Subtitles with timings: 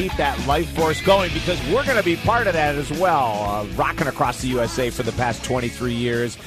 [0.00, 3.44] Keep that life force going because we're going to be part of that as well.
[3.44, 6.38] Uh, rocking across the USA for the past 23 years.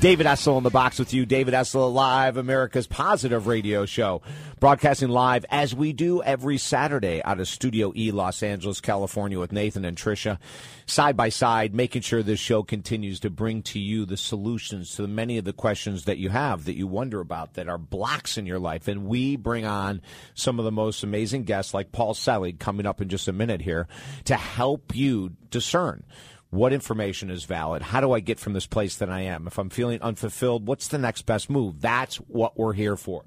[0.00, 1.26] David Essel in the box with you.
[1.26, 4.22] David Essel Live, America's positive radio show.
[4.60, 9.50] Broadcasting live as we do every Saturday out of Studio E, Los Angeles, California with
[9.50, 10.38] Nathan and Trisha.
[10.86, 15.08] Side by side, making sure this show continues to bring to you the solutions to
[15.08, 18.46] many of the questions that you have, that you wonder about, that are blocks in
[18.46, 18.86] your life.
[18.86, 20.00] And we bring on
[20.34, 23.62] some of the most amazing guests like Paul Selig coming up in just a minute
[23.62, 23.88] here
[24.26, 26.04] to help you discern
[26.50, 27.82] what information is valid?
[27.82, 29.46] How do I get from this place that I am?
[29.46, 31.80] If I'm feeling unfulfilled, what's the next best move?
[31.80, 33.24] That's what we're here for.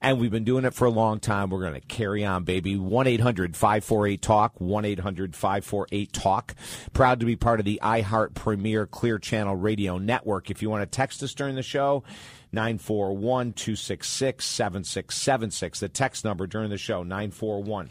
[0.00, 1.50] And we've been doing it for a long time.
[1.50, 2.76] We're going to carry on, baby.
[2.76, 6.54] 1 800 548 Talk, 1 800 548 Talk.
[6.92, 10.50] Proud to be part of the iHeart Premier Clear Channel Radio Network.
[10.50, 12.04] If you want to text us during the show,
[12.52, 15.80] 941 266 7676.
[15.80, 17.86] The text number during the show, 941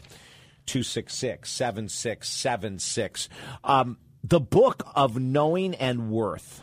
[0.66, 3.28] 266 7676.
[3.64, 6.60] Um, The book of knowing and worth.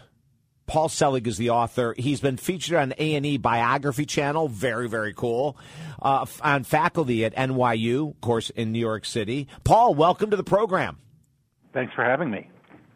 [0.66, 1.96] Paul Selig is the author.
[1.98, 4.50] He's been featured on A and E Biography Channel.
[4.50, 5.56] Very, very cool.
[6.02, 9.48] Uh, on faculty at NYU, of course, in New York City.
[9.64, 10.98] Paul, welcome to the program.
[11.74, 12.50] Thanks for having me.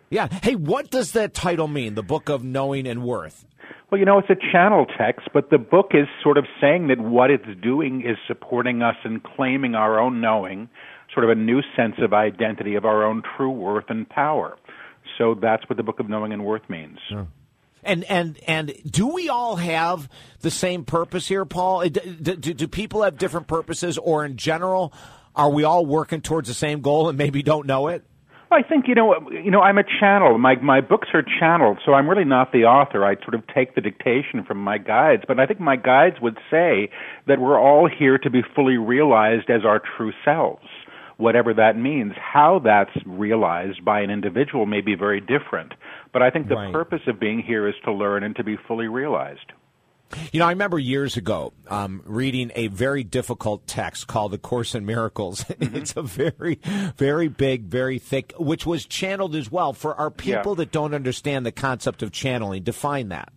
[0.09, 0.27] Yeah.
[0.43, 1.95] Hey, what does that title mean?
[1.95, 3.45] The Book of Knowing and Worth.
[3.89, 6.99] Well, you know, it's a channel text, but the book is sort of saying that
[6.99, 10.67] what it's doing is supporting us in claiming our own knowing,
[11.17, 14.55] sort of a new sense of identity of our own true worth and power.
[15.17, 16.99] So that's what the Book of Knowing and Worth means.
[17.83, 20.09] And and and do we all have
[20.41, 21.79] the same purpose here, Paul?
[21.79, 24.93] Uh, do, do, do, people have different purposes, or in general,
[25.35, 28.03] are we all working towards the same goal and maybe don't know it?
[28.51, 30.37] I think you know, you know, I'm a channel.
[30.37, 33.03] My my books are channeled, so I'm really not the author.
[33.05, 36.37] I sort of take the dictation from my guides, but I think my guides would
[36.51, 36.91] say
[37.25, 40.67] that we're all here to be fully realized as our true selves
[41.17, 42.13] whatever that means.
[42.15, 45.73] How that's realized by an individual may be very different.
[46.13, 46.71] But I think the Right.
[46.73, 49.51] purpose of being here is to learn and to be fully realized.
[50.31, 54.73] You know, I remember years ago um, reading a very difficult text called "The Course
[54.73, 56.59] in Miracles." it's a very,
[56.95, 60.55] very big, very thick, which was channeled as well for our people Yeah.
[60.59, 62.63] that don't understand the concept of channeling.
[62.63, 63.33] Define that.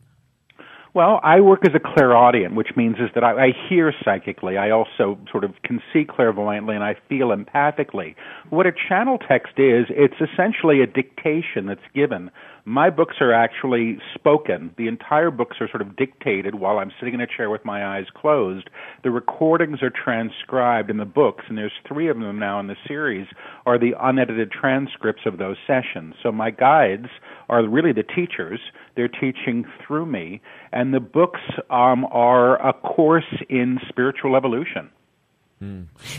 [0.92, 4.58] Well, I work as a clairaudient, which means is that I, I hear psychically.
[4.58, 8.16] I also sort of can see clairvoyantly, and I feel empathically.
[8.50, 12.30] What a channel text is, it's essentially a dictation that's given.
[12.70, 14.72] My books are actually spoken.
[14.78, 17.84] The entire books are sort of dictated while I'm sitting in a chair with my
[17.84, 18.70] eyes closed.
[19.02, 22.76] The recordings are transcribed in the books, and there's three of them now in the
[22.86, 23.26] series,
[23.66, 26.14] are the unedited transcripts of those sessions.
[26.22, 27.08] So my guides
[27.48, 28.60] are really the teachers.
[28.94, 34.90] They're teaching through me, and the books um, are a course in spiritual evolution.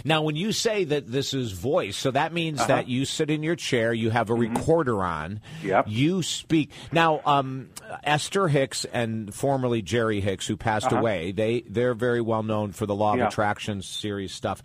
[0.06, 2.68] Now, when you say that this is voice, so that means Uh-huh.
[2.68, 5.68] that you sit in your chair, you have a recorder on, Mm-hmm.
[5.68, 5.85] Yep.
[5.88, 6.69] you speak.
[6.91, 7.69] Now, um,
[8.03, 12.85] Esther Hicks and formerly Jerry Hicks, who passed away, they they're very well known for
[12.85, 13.24] the Law of Uh-huh.
[13.24, 13.28] Yeah.
[13.29, 14.62] Attraction series stuff.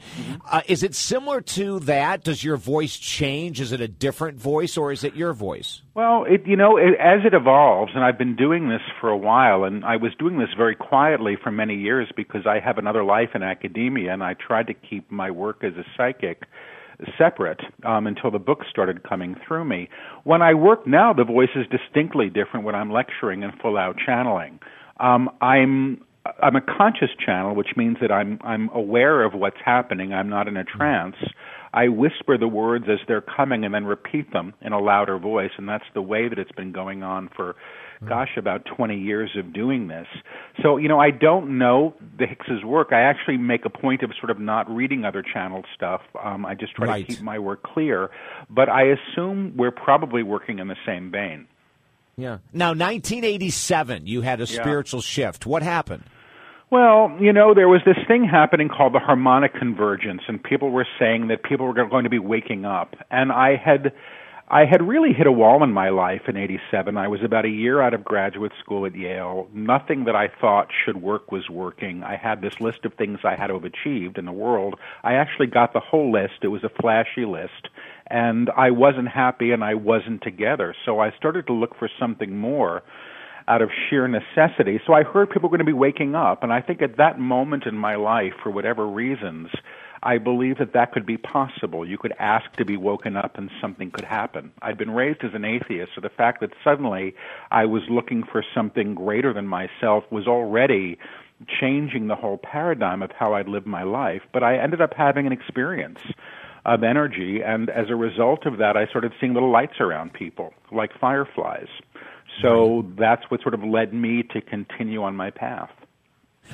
[0.51, 2.23] Uh, is it similar to that?
[2.25, 3.61] Does your voice change?
[3.61, 5.81] Is it a different voice, or is it your voice?
[5.97, 9.17] Well, it, you know, it, as it evolves, and I've been doing this for a
[9.17, 13.03] while, and I was doing this very quietly for many years because I have another
[13.03, 16.43] life in academia, and I tried to keep my work as a psychic
[17.17, 19.89] separate um, until the books started coming through me.
[20.25, 23.97] When I work now, the voice is distinctly different when I'm lecturing and full out
[24.05, 24.61] channeling.
[25.01, 26.03] Um, I'm
[26.43, 30.13] I'm a conscious channel, which means that I'm I'm aware of what's happening.
[30.13, 31.17] I'm not in a trance.
[31.77, 35.51] I whisper the words as they're coming and then repeat them in a louder voice,
[35.59, 37.55] and that's the way that it's been going on for,
[38.09, 40.07] gosh, about 20 years of doing this.
[40.63, 42.89] So, you know, I don't know the Hicks's work.
[42.93, 46.01] I actually make a point of sort of not reading other channel stuff.
[46.23, 47.07] Um, I just try Right.
[47.07, 48.11] to keep my work clear,
[48.49, 51.47] but I assume we're probably working in the same vein.
[52.17, 52.39] Yeah.
[52.55, 54.63] Now, 1987, you had a Yeah.
[54.63, 55.45] spiritual shift.
[55.45, 56.05] What happened?
[56.69, 60.87] Well, you know, there was this thing happening called the harmonic convergence, and people were
[60.99, 62.97] saying that people were going to be waking up.
[63.09, 63.93] And I had,
[64.49, 66.97] I had really hit a wall in my life in '87.
[66.97, 69.47] I was about a year out of graduate school at Yale.
[69.55, 72.03] Nothing that I thought should work was working.
[72.03, 74.75] I had this list of things I had to have achieved in the world.
[75.05, 76.43] I actually got the whole list.
[76.43, 77.69] It was a flashy list,
[78.09, 80.75] and I wasn't happy, and I wasn't together.
[80.85, 82.83] So I started to look for something more
[83.49, 84.81] out of sheer necessity.
[84.87, 87.19] So I heard people were going to be waking up, and I think at that
[87.19, 89.49] moment in my life, for whatever reasons,
[90.03, 91.87] I believe that that could be possible.
[91.87, 94.53] You could ask to be woken up and something could happen.
[94.63, 97.15] I'd been raised as an atheist, so the fact that suddenly
[97.51, 100.99] I was looking for something greater than myself was already
[101.61, 105.27] changing the whole paradigm of how I'd live my life, but I ended up having
[105.27, 105.99] an experience
[106.65, 110.53] of energy, and as a result of that, I started seeing little lights around people,
[110.73, 111.69] like fireflies.
[112.43, 115.71] So that's what sort of led me to continue on my path.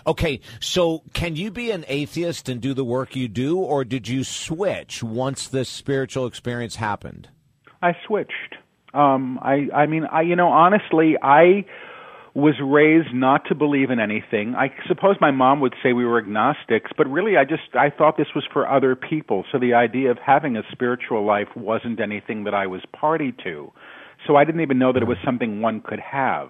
[0.07, 4.09] Okay, so can you be an atheist and do the work you do, or did
[4.09, 7.29] you switch once this spiritual experience happened?
[7.83, 8.57] I switched.
[8.95, 11.65] Um, I, I mean, I, you know, honestly, I
[12.35, 14.55] was raised not to believe in anything.
[14.55, 18.17] I suppose my mom would say we were agnostics, but really I just I thought
[18.17, 19.45] this was for other people.
[19.53, 23.71] So the idea of having a spiritual life wasn't anything that I was party to.
[24.27, 26.49] So I didn't even know that it was something one could have.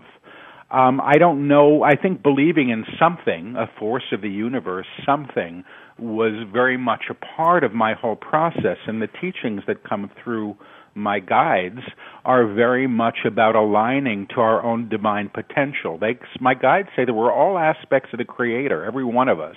[0.70, 1.82] Um, I don't know.
[1.82, 5.64] I think believing in something, a force of the universe, something,
[5.98, 8.78] was very much a part of my whole process.
[8.86, 10.56] And the teachings that come through
[10.94, 11.80] my guides
[12.24, 15.98] are very much about aligning to our own divine potential.
[15.98, 19.56] They, my guides say that we're all aspects of the Creator, every one of us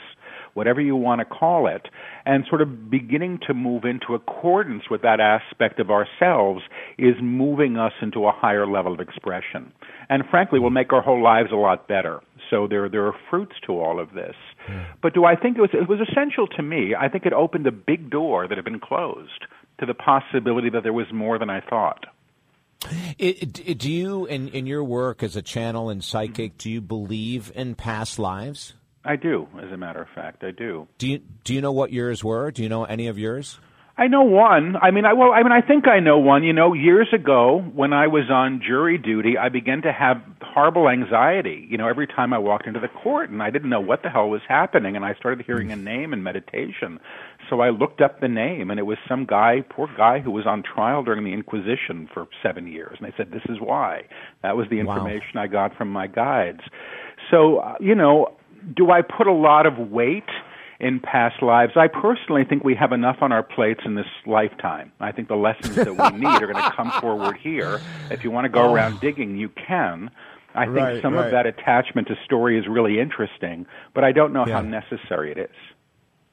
[0.55, 1.87] whatever you want to call it,
[2.25, 6.61] and sort of beginning to move into accordance with that aspect of ourselves
[6.97, 9.71] is moving us into a higher level of expression.
[10.09, 12.21] And frankly, will make our whole lives a lot better.
[12.49, 14.35] So there, there are fruits to all of this.
[15.01, 16.95] But do I think it was, it was essential to me?
[16.99, 19.45] I think it opened a big door that had been closed
[19.79, 22.05] to the possibility that there was more than I thought.
[23.17, 26.81] It, it, do you, in, in your work as a channel and psychic, do you
[26.81, 28.73] believe in past lives?
[29.05, 30.87] I do, as a matter of fact, I do.
[30.97, 32.51] Do you do you know what yours were?
[32.51, 33.59] Do you know any of yours?
[33.97, 34.75] I know one.
[34.75, 36.43] I mean, I well, I mean, I think I know one.
[36.43, 40.89] You know, years ago when I was on jury duty, I began to have horrible
[40.89, 41.65] anxiety.
[41.69, 44.09] You know, every time I walked into the court, and I didn't know what the
[44.09, 46.99] hell was happening, and I started hearing a name in meditation.
[47.49, 50.45] So I looked up the name, and it was some guy, poor guy, who was
[50.45, 52.97] on trial during the Inquisition for seven years.
[52.99, 54.03] And they said, "This is why."
[54.41, 55.43] That was the information wow.
[55.43, 56.61] I got from my guides.
[57.31, 58.35] So, uh, you know,
[58.73, 60.29] do I put a lot of weight
[60.79, 61.73] in past lives?
[61.75, 64.91] I personally think we have enough on our plates in this lifetime.
[64.99, 67.81] I think the lessons that we need are going to come forward here.
[68.09, 68.73] If you want to go oh.
[68.73, 70.09] around digging, you can.
[70.53, 71.25] I think right, some right.
[71.25, 74.55] of that attachment to story is really interesting, but I don't know yeah.
[74.55, 75.74] how necessary it is.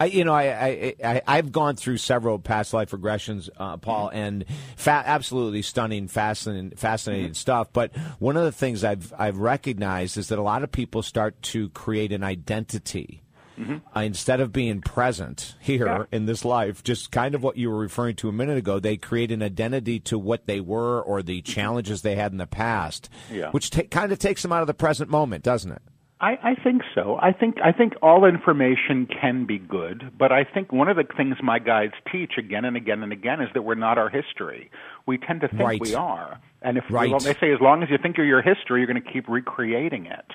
[0.03, 4.09] I, you know, I, I, I have gone through several past life regressions, uh, Paul,
[4.09, 4.17] mm-hmm.
[4.17, 4.45] and
[4.77, 7.35] fa- absolutely stunning, fascinating, fascinating mm-hmm.
[7.35, 7.73] stuff.
[7.73, 11.41] But one of the things I've I've recognized is that a lot of people start
[11.43, 13.23] to create an identity.
[13.57, 13.77] Mm-hmm.
[13.95, 16.05] Uh, instead of being present here yeah.
[16.11, 18.97] in this life, just kind of what you were referring to a minute ago, they
[18.97, 21.53] create an identity to what they were or the mm-hmm.
[21.53, 23.51] challenges they had in the past, yeah.
[23.51, 25.83] which ta- kind of takes them out of the present moment, doesn't it?
[26.23, 27.19] I, I think so.
[27.21, 31.03] I think I think all information can be good, but I think one of the
[31.17, 34.71] things my guides teach again and again and again is that we're not our history.
[35.05, 35.81] We tend to think right.
[35.81, 37.11] we are, and if right.
[37.11, 39.29] well, they say as long as you think you're your history, you're going to keep
[39.29, 40.27] recreating it.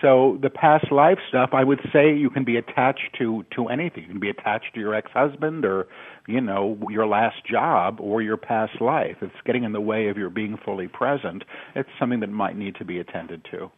[0.00, 4.04] So the past life stuff, I would say you can be attached to to anything.
[4.04, 5.88] You can be attached to your ex-husband or
[6.28, 9.16] you know your last job or your past life.
[9.20, 11.42] If it's getting in the way of your being fully present,
[11.74, 13.72] it's something that might need to be attended to.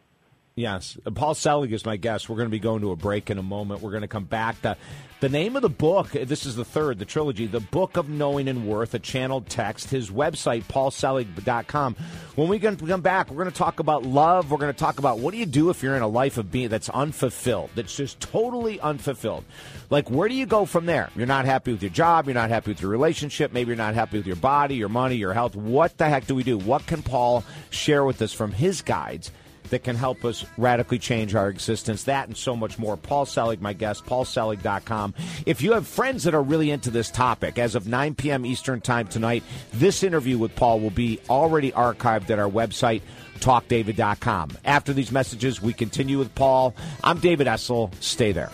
[0.57, 0.97] Yes.
[1.05, 2.27] Uh, Paul Selig is my guest.
[2.27, 3.81] We're going to be going to a break in a moment.
[3.81, 4.59] We're going to come back.
[4.63, 4.75] The,
[5.19, 8.09] the name of the book, uh, this is the third, the trilogy, The Book of
[8.09, 11.95] Knowing and Worth, a channeled text, his website, paulselig.com.
[12.33, 14.49] When we come back, we're going to talk about love.
[14.49, 16.51] We're going to talk about what do you do if you're in a life of
[16.51, 19.45] being that's unfulfilled, that's just totally unfulfilled.
[19.91, 21.11] Like, where do you go from there?
[21.15, 22.25] You're not happy with your job.
[22.25, 23.53] You're not happy with your relationship.
[23.53, 25.55] Maybe you're not happy with your body, your money, your health.
[25.55, 26.57] What the heck do we do?
[26.57, 29.31] What can Paul share with us from his guides?
[29.69, 32.03] That can help us radically change our existence.
[32.03, 32.97] That and so much more.
[32.97, 35.13] Paul Selig, my guest, paulselig.com.
[35.45, 38.45] If you have friends that are really into this topic, as of 9 p.m.
[38.45, 39.43] Eastern Time tonight,
[39.73, 43.01] this interview with Paul will be already archived at our website,
[43.39, 44.57] talkdavid.com.
[44.65, 46.75] After these messages, we continue with Paul.
[47.03, 47.91] I'm David Essel.
[48.01, 48.51] Stay there.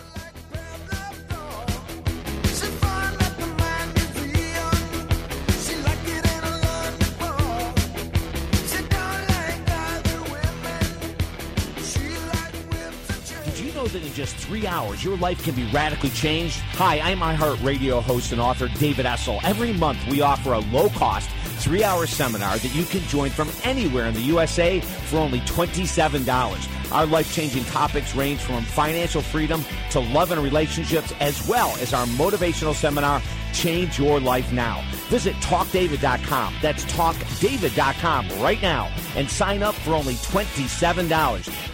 [14.24, 16.58] Just three hours, your life can be radically changed.
[16.80, 19.38] Hi, I'm iHeartRadio host and author David Essel.
[19.44, 21.28] Every month, we offer a low cost
[21.58, 26.92] three hour seminar that you can join from anywhere in the USA for only $27.
[26.92, 31.92] Our life changing topics range from financial freedom to love and relationships, as well as
[31.92, 33.20] our motivational seminar,
[33.52, 34.82] Change Your Life Now.
[35.08, 36.54] Visit talkdavid.com.
[36.62, 41.73] That's talkdavid.com right now and sign up for only $27.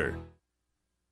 [0.00, 0.29] order.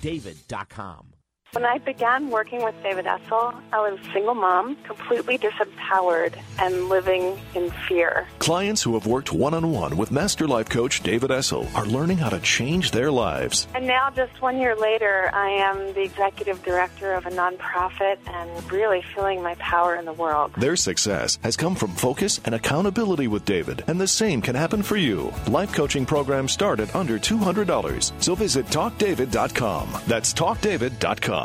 [0.00, 1.13] talkdavid.com.
[1.54, 6.88] When I began working with David Essel, I was a single mom, completely disempowered and
[6.88, 8.26] living in fear.
[8.40, 12.18] Clients who have worked one on one with Master Life Coach David Essel are learning
[12.18, 13.68] how to change their lives.
[13.72, 18.72] And now, just one year later, I am the executive director of a nonprofit and
[18.72, 20.50] really feeling my power in the world.
[20.56, 24.82] Their success has come from focus and accountability with David, and the same can happen
[24.82, 25.32] for you.
[25.46, 28.12] Life coaching programs start at under $200.
[28.20, 29.88] So visit talkdavid.com.
[30.08, 31.43] That's talkdavid.com.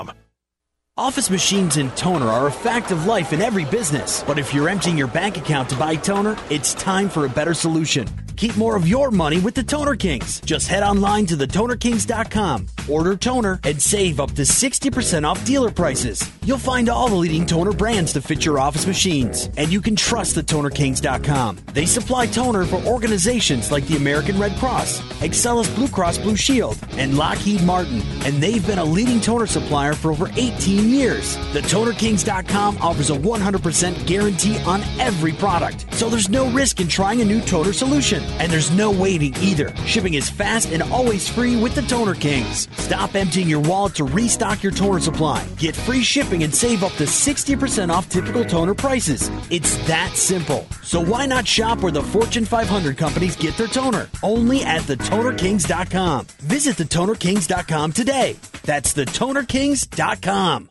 [1.00, 4.22] Office machines and toner are a fact of life in every business.
[4.28, 7.54] But if you're emptying your bank account to buy toner, it's time for a better
[7.54, 8.06] solution.
[8.40, 10.40] Keep more of your money with the Toner Kings.
[10.40, 16.24] Just head online to thetonerkings.com, order toner, and save up to 60% off dealer prices.
[16.46, 19.50] You'll find all the leading toner brands to fit your office machines.
[19.58, 21.58] And you can trust thetonerkings.com.
[21.74, 26.78] They supply toner for organizations like the American Red Cross, Excellus Blue Cross Blue Shield,
[26.92, 28.02] and Lockheed Martin.
[28.24, 31.36] And they've been a leading toner supplier for over 18 years.
[31.52, 35.94] TheTonerKings.com offers a 100% guarantee on every product.
[35.94, 38.29] So there's no risk in trying a new toner solution.
[38.40, 39.76] And there's no waiting either.
[39.86, 42.68] Shipping is fast and always free with the Toner Kings.
[42.78, 45.46] Stop emptying your wallet to restock your toner supply.
[45.58, 49.30] Get free shipping and save up to 60% off typical toner prices.
[49.50, 50.66] It's that simple.
[50.84, 54.10] So why not shop where the Fortune 500 companies get their toner?
[54.24, 56.26] Only at thetonerkings.com.
[56.40, 58.36] Visit thetonerkings.com today.
[58.64, 60.70] That's thetonerkings.com.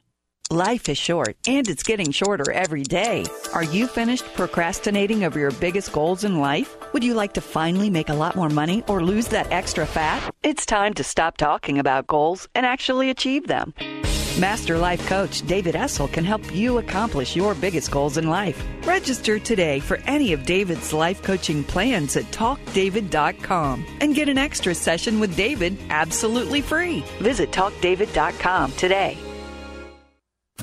[0.50, 3.26] Life is short, and it's getting shorter every day.
[3.52, 6.74] Are you finished procrastinating over your biggest goals in life?
[6.94, 10.34] Would you like to finally make a lot more money or lose that extra fat?
[10.42, 13.74] It's time to stop talking about goals and actually achieve them.
[14.40, 18.58] Master Life Coach David Essel can help you accomplish your biggest goals in life.
[18.86, 24.74] Register today for any of David's life coaching plans at talkdavid.com and get an extra
[24.74, 27.00] session with David absolutely free.
[27.20, 29.18] Visit talkdavid.com today.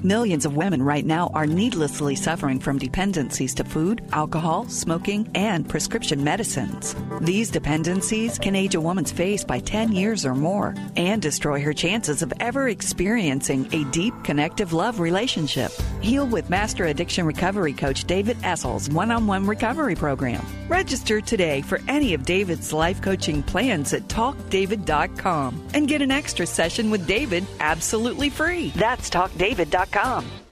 [0.03, 5.67] Millions of women right now are needlessly suffering from dependencies to food, alcohol, smoking, and
[5.69, 6.93] prescription medicines.
[7.21, 11.73] These dependencies can age a woman's face by 10 years or more and destroy her
[11.73, 15.71] chances of ever experiencing a deep, connective love relationship.
[16.01, 20.45] Heal with Master Addiction Recovery Coach David Essel's one on one recovery program.
[20.67, 26.45] Register today for any of David's life coaching plans at talkdavid.com and get an extra
[26.45, 28.71] session with David absolutely free.
[28.75, 29.84] That's talkdavid.com.
[29.91, 30.44] Gmail.com.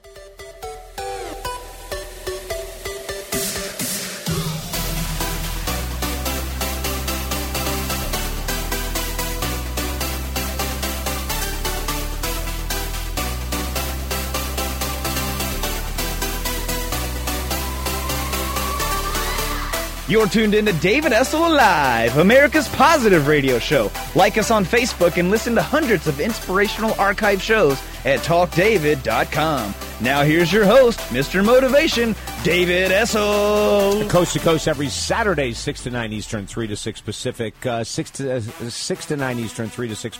[20.14, 23.90] You're tuned in to David Essel Alive, America's positive radio show.
[24.14, 29.74] Like us on Facebook and listen to hundreds of inspirational archive shows at talkdavid.com.
[30.00, 31.44] Now here's your host, Mr.
[31.44, 34.08] Motivation, David Essel.
[34.08, 38.10] Coast to coast every Saturday, 6 to 9 Eastern, 3 to 6 Pacific, uh, 6,
[38.12, 40.18] to, uh, 6 to 9 Eastern, 3 to 6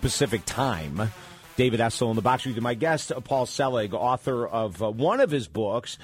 [0.00, 1.10] Pacific time.
[1.56, 2.60] David Essel in the box with.
[2.60, 5.98] My guest, Paul Selig, author of uh, one of his books,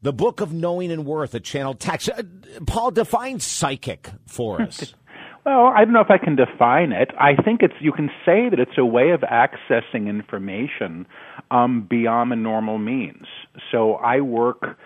[0.00, 2.08] The Book of Knowing and Worth, a channel text.
[2.08, 2.22] Uh,
[2.66, 4.94] Paul, define psychic for us.
[5.44, 7.10] Well, I don't know if I can define it.
[7.18, 11.06] I think it's you can say that it's a way of accessing information
[11.50, 13.26] um, beyond the normal means.
[13.72, 14.78] So I work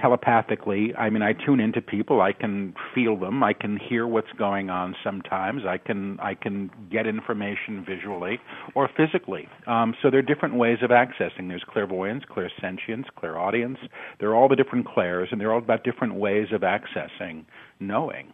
[0.00, 0.94] telepathically.
[0.96, 2.20] I mean, I tune into people.
[2.20, 3.42] I can feel them.
[3.42, 4.94] I can hear what's going on.
[5.02, 8.40] Sometimes I can I can get information visually
[8.74, 9.48] or physically.
[9.66, 11.48] Um, so there are different ways of accessing.
[11.48, 13.78] There's clairvoyance, clairsentience, clairaudience.
[14.18, 17.44] They're all the different clairs, and they're all about different ways of accessing
[17.80, 18.32] knowing.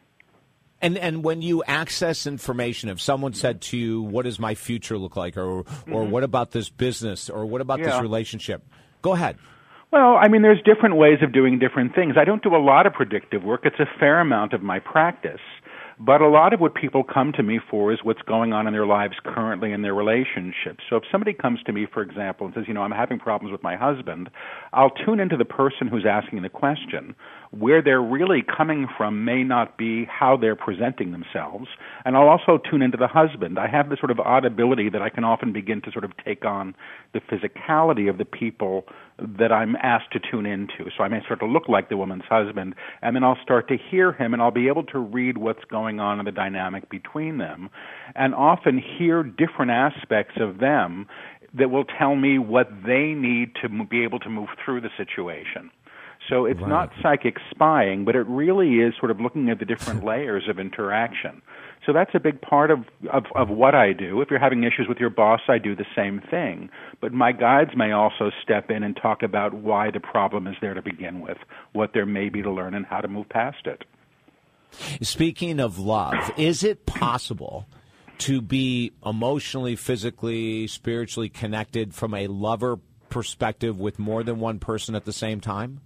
[0.82, 4.96] And and when you access information, if someone said to you, "What does my future
[4.96, 6.10] look like?" or or Mhm.
[6.10, 8.62] "What about this business?" or "What about this relationship?"
[9.02, 9.36] Go ahead.
[9.92, 12.14] Well, I mean, there's different ways of doing different things.
[12.16, 13.62] I don't do a lot of predictive work.
[13.64, 15.40] It's a fair amount of my practice.
[15.98, 18.72] But a lot of what people come to me for is what's going on in
[18.72, 20.84] their lives currently in their relationships.
[20.88, 23.52] So if somebody comes to me, for example, and says, you know, I'm having problems
[23.52, 24.30] with my husband,
[24.72, 27.14] I'll tune into the person who's asking the question.
[27.52, 31.66] Where they're really coming from may not be how they're presenting themselves.
[32.04, 33.58] And I'll also tune into the husband.
[33.58, 36.12] I have this sort of odd ability that I can often begin to sort of
[36.24, 36.76] take on
[37.12, 38.84] the physicality of the people
[39.18, 40.90] that I'm asked to tune into.
[40.96, 43.76] So I may start to look like the woman's husband, and then I'll start to
[43.76, 47.38] hear him, and I'll be able to read what's going on in the dynamic between
[47.38, 47.68] them,
[48.14, 51.06] and often hear different aspects of them
[51.52, 55.70] that will tell me what they need to be able to move through the situation.
[56.30, 60.04] So it's not psychic spying, but it really is sort of looking at the different
[60.10, 61.42] layers of interaction.
[61.84, 64.20] So that's a big part of, of, of what I do.
[64.20, 66.70] If you're having issues with your boss, I do the same thing.
[67.00, 70.74] But my guides may also step in and talk about why the problem is there
[70.74, 71.38] to begin with,
[71.72, 73.84] what there may be to learn, and how to move past it.
[75.02, 77.66] Speaking of love, is it possible
[78.18, 84.94] to be emotionally, physically, spiritually connected from a lover perspective with more than one person
[84.94, 85.80] at the same time?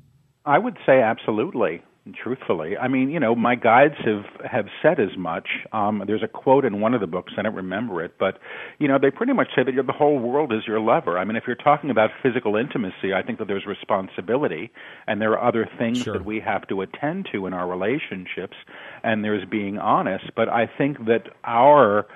[0.44, 1.82] I would say absolutely.
[2.22, 5.48] Truthfully, I mean, you know, my guides have have said as much.
[5.72, 8.38] Um, there's a quote in one of the books, I don't remember it, but
[8.78, 11.18] you know, they pretty much say that you're, the whole world is your lover.
[11.18, 14.70] I mean, if you're talking about physical intimacy, I think that there's responsibility,
[15.06, 18.58] and there are other things that we have to attend to in our relationships,
[19.02, 20.30] and there's being honest.
[20.36, 22.06] But I think that our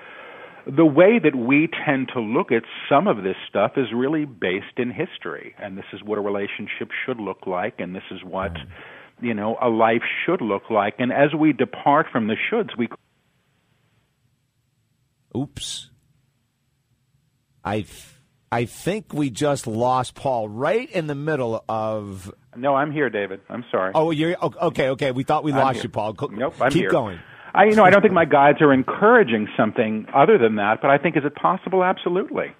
[0.75, 4.77] the way that we tend to look at some of this stuff is really based
[4.77, 8.53] in history and this is what a relationship should look like and this is what
[8.53, 8.67] mm.
[9.21, 12.87] you know a life should look like and as we depart from the shoulds we
[15.35, 15.89] Oops.
[17.63, 17.85] I
[18.51, 22.33] I think we just lost Paul right in the middle of.
[22.55, 23.41] No, I'm here, David.
[23.47, 23.91] I'm sorry.
[23.93, 24.89] Oh, you're okay.
[24.89, 25.83] Okay, we thought we I'm lost here.
[25.83, 26.15] you, Paul.
[26.31, 26.89] Nope, I'm Keep here.
[26.89, 27.19] going.
[27.53, 30.89] I you know I don't think my guides are encouraging something other than that, but
[30.91, 31.83] I think is it possible?
[31.83, 32.53] Absolutely.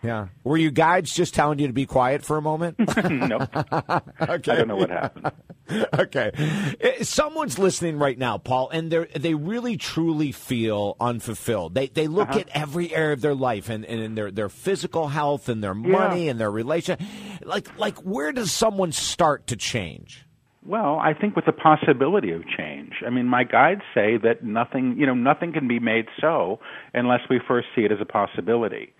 [0.00, 0.28] Yeah.
[0.44, 2.76] Were you guides just telling you to be quiet for a moment?
[3.10, 3.48] nope.
[3.52, 3.72] okay.
[4.20, 5.32] I don't know what happened.
[5.98, 6.30] okay.
[6.80, 11.74] Eh, Someone's listening right now, Paul, and they they really truly feel unfulfilled.
[11.74, 12.38] They they look Uh-huh.
[12.40, 15.74] at every area of their life and, and in their, their physical health and their
[15.74, 15.88] Yeah.
[15.90, 16.96] money and their relation.
[17.44, 20.24] Like like where does someone start to change?
[20.68, 23.02] Well, I think with the possibility of change.
[23.06, 26.58] I mean, my guides say that nothing, you know, nothing can be made so
[26.92, 28.92] unless we first see it as a possibility.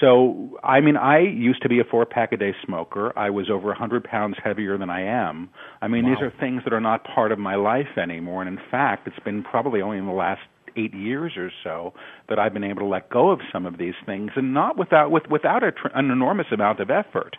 [0.00, 3.12] So, I mean, I used to be a four pack a day smoker.
[3.18, 5.50] I was over a 100 pounds heavier than I am.
[5.82, 8.42] I mean, these are things that are not part of my life anymore.
[8.42, 10.42] And in fact, it's been probably only in the last
[10.76, 11.92] eight years or so
[12.28, 15.10] that I've been able to let go of some of these things, and not without
[15.10, 17.36] with, without a, an enormous amount of effort.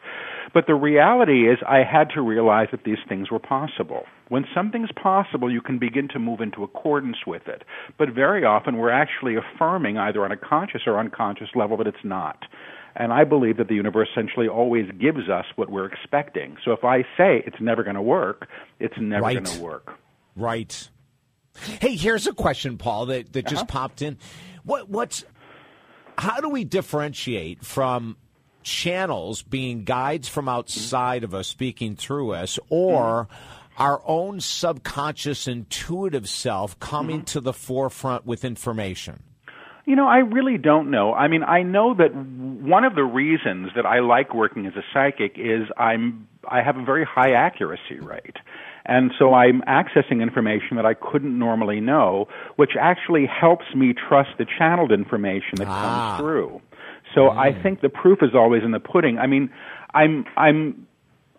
[0.54, 4.04] But the reality is, I had to realize that these things were possible.
[4.30, 7.64] When something's possible, you can begin to move into accordance with it.
[7.98, 12.04] But very often, we're actually affirming either on a conscious or unconscious level that it's
[12.04, 12.44] not.
[12.96, 16.58] And I believe that the universe essentially always gives us what we're expecting.
[16.66, 18.48] So if I say it's never going to work,
[18.80, 19.34] it's never Right.
[19.44, 19.98] going to work.
[20.36, 20.90] Right.
[21.56, 23.66] Hey, here's a question, Paul, that, that just uh-huh.
[23.66, 24.18] popped in.
[24.64, 25.24] What what's
[26.18, 28.18] how do we differentiate from
[28.64, 33.82] channels being guides from outside of us speaking through us or mm-hmm.
[33.82, 37.26] our own subconscious intuitive self coming mm-hmm.
[37.26, 39.24] to the forefront with information?
[39.86, 41.14] You know, I really don't know.
[41.14, 44.84] I mean, I know that one of the reasons that I like working as a
[44.94, 48.38] psychic is I'm I have a very high accuracy rate.
[48.86, 54.30] And so I'm accessing information that I couldn't normally know, which actually helps me trust
[54.38, 56.16] the channeled information that Ah.
[56.18, 56.62] comes through.
[57.14, 59.20] So I think the proof is always in the pudding.
[59.20, 59.50] I mean,
[59.94, 60.88] I'm I'm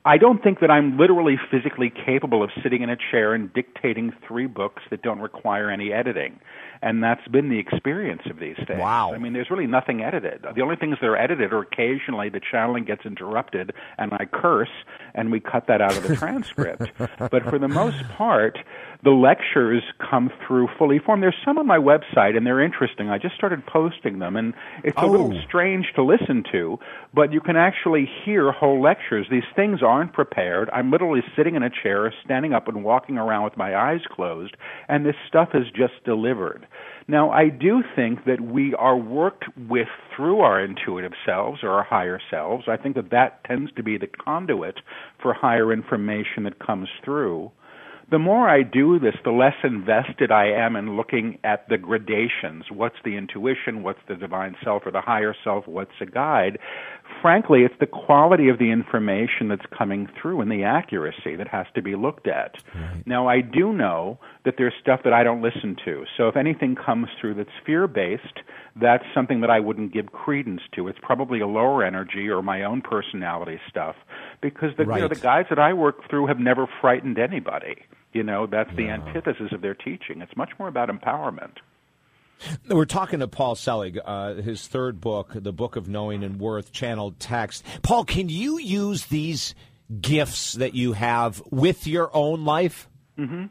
[0.04, 4.12] I don't think that I'm literally physically capable of sitting in a chair and dictating
[4.26, 6.40] three books that don't require any editing.
[6.82, 8.80] And that's been the experience of these things.
[8.80, 9.12] Wow.
[9.14, 10.44] I mean, there's really nothing edited.
[10.54, 14.68] The only things that are edited are occasionally the channeling gets interrupted and I curse
[15.14, 16.90] and we cut that out of the transcript.
[17.18, 18.58] but for the most part,
[19.04, 21.22] the lectures come through fully formed.
[21.22, 23.10] There's some on my website and they're interesting.
[23.10, 25.40] I just started posting them and it's a little Oh.
[25.40, 26.78] strange to listen to,
[27.12, 29.26] but you can actually hear whole lectures.
[29.28, 30.70] These things aren't prepared.
[30.72, 34.56] I'm literally sitting in a chair, standing up and walking around with my eyes closed,
[34.88, 36.66] and this stuff is just delivered.
[37.08, 41.82] Now, I do think that we are worked with through our intuitive selves or our
[41.82, 42.68] higher selves.
[42.68, 44.80] I think that that tends to be the conduit
[45.20, 47.50] for higher information that comes through.
[48.12, 52.66] The more I do this, the less invested I am in looking at the gradations.
[52.70, 53.82] What's the intuition?
[53.82, 55.66] What's the divine self or the higher self?
[55.66, 56.58] What's a guide?
[57.22, 61.66] Frankly, it's the quality of the information that's coming through and the accuracy that has
[61.74, 62.56] to be looked at.
[62.74, 63.02] Right.
[63.06, 66.04] Now, I do know that there's stuff that I don't listen to.
[66.18, 68.40] So if anything comes through that's fear based,
[68.76, 70.88] that's something that I wouldn't give credence to.
[70.88, 73.96] It's probably a lower energy or my own personality stuff
[74.42, 74.96] because the right.
[74.96, 77.76] you know the guys that I work through have never frightened anybody.
[78.12, 80.20] You know, that's the antithesis of their teaching.
[80.20, 81.56] It's much more about empowerment.
[82.68, 86.72] We're talking to Paul Selig, uh, his third book, The Book of Knowing and Worth,
[86.72, 87.64] channeled text.
[87.82, 89.54] Paul, can you use these
[90.00, 92.88] gifts that you have with your own life?
[93.18, 93.44] Mm-hmm.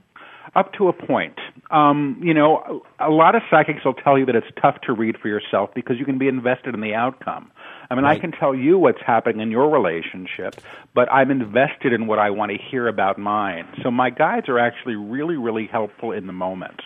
[0.55, 1.39] Up to a point.
[1.69, 5.15] Um, you know, a lot of psychics will tell you that it's tough to read
[5.21, 7.51] for yourself because you can be invested in the outcome.
[7.91, 8.17] I mean, right.
[8.17, 10.55] I can tell you what's happening in your relationship,
[10.95, 13.67] but I'm invested in what I want to hear about mine.
[13.83, 16.81] So my guides are actually really, really helpful in the moment.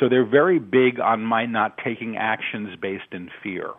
[0.00, 3.70] So they're very big on my not taking actions based in fear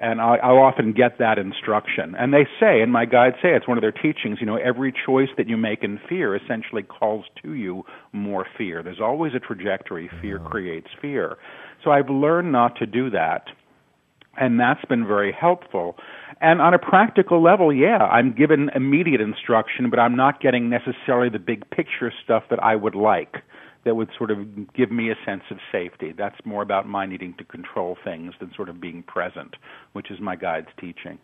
[0.00, 2.14] and I, I'll often get that instruction.
[2.18, 4.38] And they say, and my guides say, it's one of their teachings.
[4.40, 8.82] You know, every choice that you make in fear essentially calls to you more fear.
[8.82, 10.10] There's always a trajectory.
[10.22, 10.48] Fear oh.
[10.48, 11.36] creates fear.
[11.84, 13.44] So I've learned not to do that,
[14.36, 15.96] and that's been very helpful.
[16.40, 21.28] And on a practical level, yeah, I'm given immediate instruction, but I'm not getting necessarily
[21.28, 23.36] the big picture stuff that I would like
[23.84, 26.12] that would sort of give me a sense of safety.
[26.16, 29.56] That's more about my needing to control things than sort of being present,
[29.92, 31.18] which is my guide's teaching.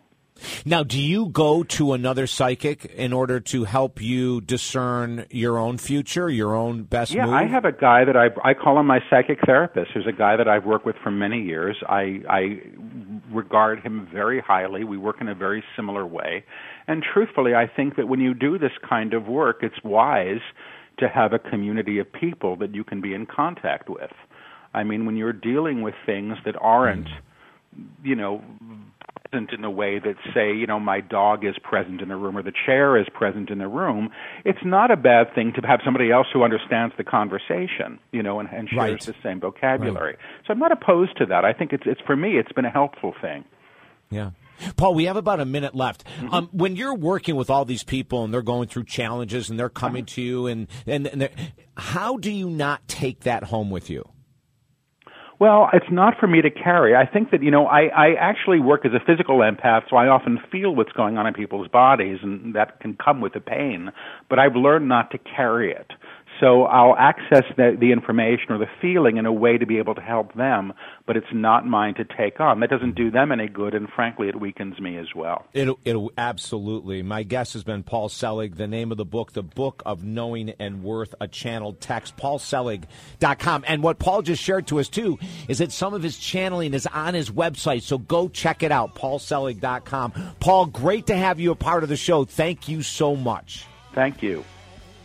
[0.65, 5.77] Now, do you go to another psychic in order to help you discern your own
[5.77, 7.33] future, your own best yeah, move?
[7.33, 9.91] I have a guy that I I call him my psychic therapist.
[9.93, 11.77] Who's a guy that I've worked with for many years.
[11.87, 12.61] I I
[13.31, 14.83] regard him very highly.
[14.83, 16.43] We work in a very similar way,
[16.87, 20.41] and truthfully, I think that when you do this kind of work, it's wise
[20.99, 24.11] to have a community of people that you can be in contact with.
[24.73, 27.26] I mean, when you're dealing with things that aren't, hmm.
[28.03, 28.41] You know,
[29.29, 32.37] present in a way that say, you know, my dog is present in the room
[32.37, 34.09] or the chair is present in the room,
[34.45, 38.39] it's not a bad thing to have somebody else who understands the conversation, you know,
[38.39, 39.01] and, and shares right.
[39.01, 40.11] the same vocabulary.
[40.11, 40.19] Right.
[40.45, 41.45] So I'm not opposed to that.
[41.45, 43.43] I think it's it's for me it's been a helpful thing.
[44.09, 44.31] Yeah.
[44.75, 46.03] Paul, we have about a minute left.
[46.03, 46.33] Mm-hmm.
[46.33, 49.69] Um, when you're working with all these people and they're going through challenges and they're
[49.69, 50.15] coming uh-huh.
[50.15, 51.29] to you, and and, and
[51.75, 54.07] how do you not take that home with you?
[55.39, 56.95] Well, it's not for me to carry.
[56.95, 60.07] I think that, you know, I, I actually work as a physical empath, so I
[60.07, 63.91] often feel what's going on in people's bodies, and that can come with the pain.
[64.29, 65.91] But I've learned not to carry it.
[66.39, 69.95] So I'll access the, the information or the feeling in a way to be able
[69.95, 70.73] to help them,
[71.05, 72.59] but it's not mine to take on.
[72.59, 75.45] That doesn't do them any good, and frankly, it weakens me as well.
[75.53, 77.01] It'll, it'll absolutely.
[77.01, 78.55] My guest has been Paul Selig.
[78.55, 83.65] The name of the book, The Book of Knowing and Worth, a channeled text, paulselig.com.
[83.67, 86.85] And what Paul just shared to us, too, is that some of his channeling is
[86.87, 90.13] on his website, so go check it out, paulselig.com.
[90.39, 92.25] Paul, great to have you a part of the show.
[92.25, 93.65] Thank you so much.
[93.93, 94.43] Thank you.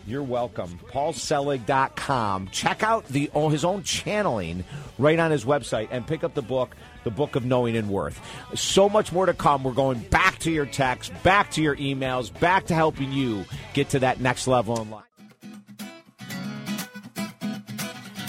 [0.07, 0.79] You're welcome.
[0.91, 2.49] PaulSelig.com.
[2.49, 4.65] Check out the oh, his own channeling
[4.99, 8.21] right on his website and pick up the book, The Book of Knowing and Worth.
[8.55, 9.63] So much more to come.
[9.65, 13.91] We're going back to your texts, back to your emails, back to helping you get
[13.91, 15.05] to that next level in life.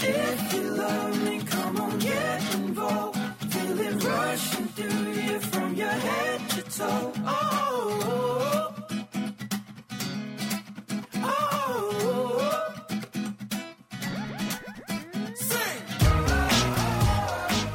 [0.00, 0.64] If you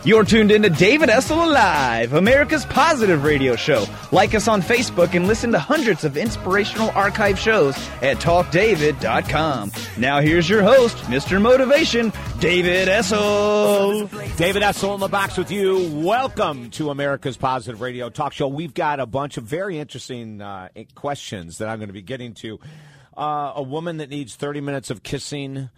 [0.05, 3.85] You're tuned in to David Essel Alive, America's positive radio show.
[4.13, 9.71] Like us on Facebook and listen to hundreds of inspirational archive shows at talkdavid.com.
[9.97, 11.41] Now here's your host, Mr.
[11.41, 14.09] Motivation, David Essel.
[14.37, 15.91] David Essel in the box with you.
[15.93, 18.47] Welcome to America's positive radio talk show.
[18.47, 22.33] We've got a bunch of very interesting uh, questions that I'm going to be getting
[22.35, 22.57] to.
[23.17, 25.69] Uh, a woman that needs 30 minutes of kissing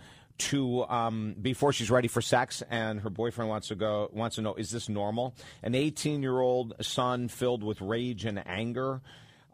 [0.50, 4.42] to um, before she's ready for sex, and her boyfriend wants to go wants to
[4.42, 5.36] know is this normal?
[5.64, 9.02] An 18 year old son filled with rage and anger.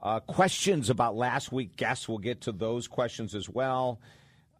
[0.01, 2.07] Uh, questions about last week guests.
[2.07, 3.99] We'll get to those questions as well.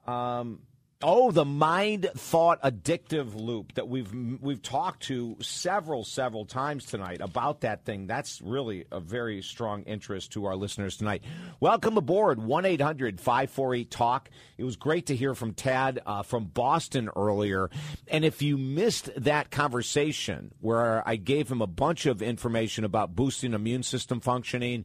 [0.06, 0.60] Um,
[1.04, 7.22] Oh, the mind thought addictive loop that we've we've talked to several several times tonight
[7.22, 8.08] about that thing.
[8.08, 11.24] That's really a very strong interest to our listeners tonight.
[11.60, 14.32] Welcome aboard 1-800-548-talk.
[14.58, 17.70] It was great to hear from Tad uh, from Boston earlier.
[18.08, 23.16] And if you missed that conversation where I gave him a bunch of information about
[23.16, 24.84] boosting immune system functioning,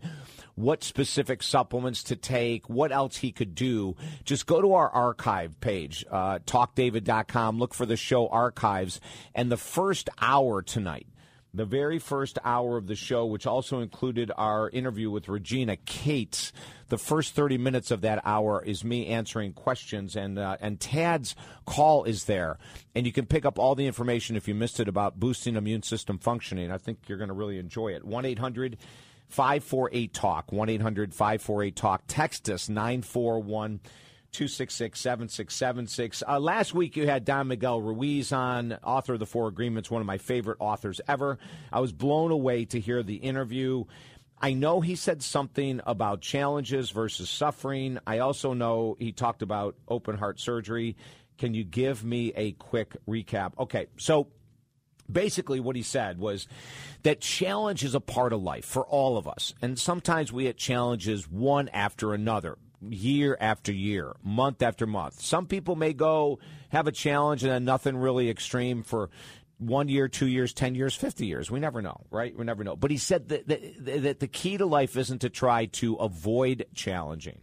[0.55, 5.59] what specific supplements to take, what else he could do, just go to our archive
[5.61, 9.01] page, uh, talkdavid.com, look for the show archives,
[9.35, 11.07] and the first hour tonight
[11.55, 16.53] the very first hour of the show, which also included our interview with Regina Cates.
[16.88, 21.35] The first 30 minutes of that hour is me answering questions, and, uh, and Tad's
[21.67, 22.59] call is there.
[22.95, 25.83] And you can pick up all the information if you missed it about boosting immune
[25.83, 26.71] system functioning.
[26.71, 28.05] I think you're going to really enjoy it.
[28.05, 28.79] 1 800
[29.29, 32.03] 548 Talk, 1 800 548 Talk.
[32.07, 33.81] Text us 941
[34.33, 36.23] 266 7676.
[36.27, 40.01] Uh, last week you had Don Miguel Ruiz on, author of The Four Agreements, one
[40.01, 41.38] of my favorite authors ever.
[41.71, 43.85] I was blown away to hear the interview.
[44.40, 47.99] I know he said something about challenges versus suffering.
[48.07, 50.97] I also know he talked about open heart surgery.
[51.37, 53.53] Can you give me a quick recap?
[53.59, 54.29] Okay, so
[55.11, 56.49] basically what he said was
[57.03, 59.53] that challenge is a part of life for all of us.
[59.61, 62.57] And sometimes we hit challenges one after another
[62.88, 65.21] year after year, month after month.
[65.21, 66.38] Some people may go
[66.71, 69.11] have a challenge and then nothing really extreme for
[69.59, 71.51] one year, two years, 10 years, 50 years.
[71.51, 72.37] We never know, right?
[72.37, 72.77] We never know.
[72.77, 76.66] But he said that, that, that the key to life isn't to try to avoid
[76.75, 77.40] challenging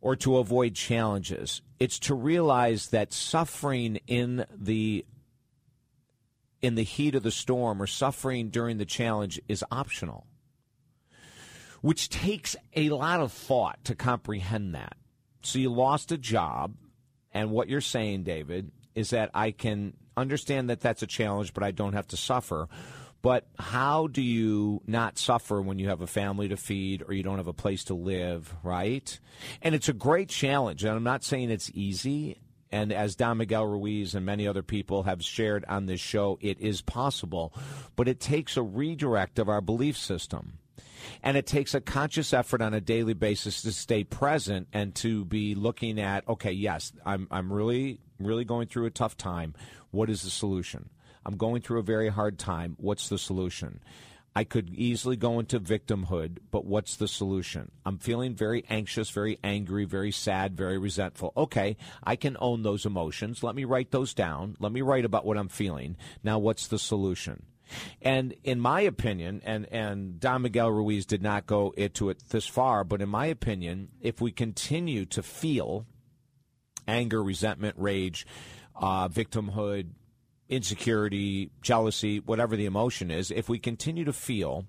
[0.00, 1.62] or to avoid challenges.
[1.78, 5.06] It's to realize that suffering in the
[6.60, 10.26] in the heat of the storm or suffering during the challenge is optional
[11.84, 14.96] which takes a lot of thought to comprehend that.
[15.42, 16.76] So you lost a job,
[17.30, 21.62] and what you're saying, David, is that I can understand that that's a challenge, but
[21.62, 22.70] I don't have to suffer.
[23.20, 27.22] But how do you not suffer when you have a family to feed or you
[27.22, 29.20] don't have a place to live, right?
[29.60, 30.84] And it's a great challenge.
[30.84, 32.38] And I'm not saying it's easy.
[32.72, 36.58] And as Don Miguel Ruiz and many other people have shared on this show, it
[36.60, 37.52] is possible.
[37.94, 40.60] But it takes a redirect of our belief system.
[41.22, 45.24] And it takes a conscious effort on a daily basis to stay present and to
[45.24, 49.54] be looking at, okay, yes, I'm, I'm really, really going through a tough time.
[49.90, 50.90] What is the solution?
[51.26, 52.76] I'm going through a very hard time.
[52.78, 53.80] What's the solution?
[54.36, 57.70] I could easily go into victimhood, but what's the solution?
[57.86, 61.32] I'm feeling very anxious, very angry, very sad, very resentful.
[61.36, 63.44] Okay, I can own those emotions.
[63.44, 64.56] Let me write those down.
[64.58, 65.96] Let me write about what I'm feeling.
[66.24, 67.44] Now, what's the solution?
[68.02, 72.46] And in my opinion, and, and Don Miguel Ruiz did not go into it this
[72.46, 75.86] far, but in my opinion, if we continue to feel
[76.86, 78.26] anger, resentment, rage,
[78.76, 79.90] uh, victimhood,
[80.48, 84.66] insecurity, jealousy, whatever the emotion is, if we continue to feel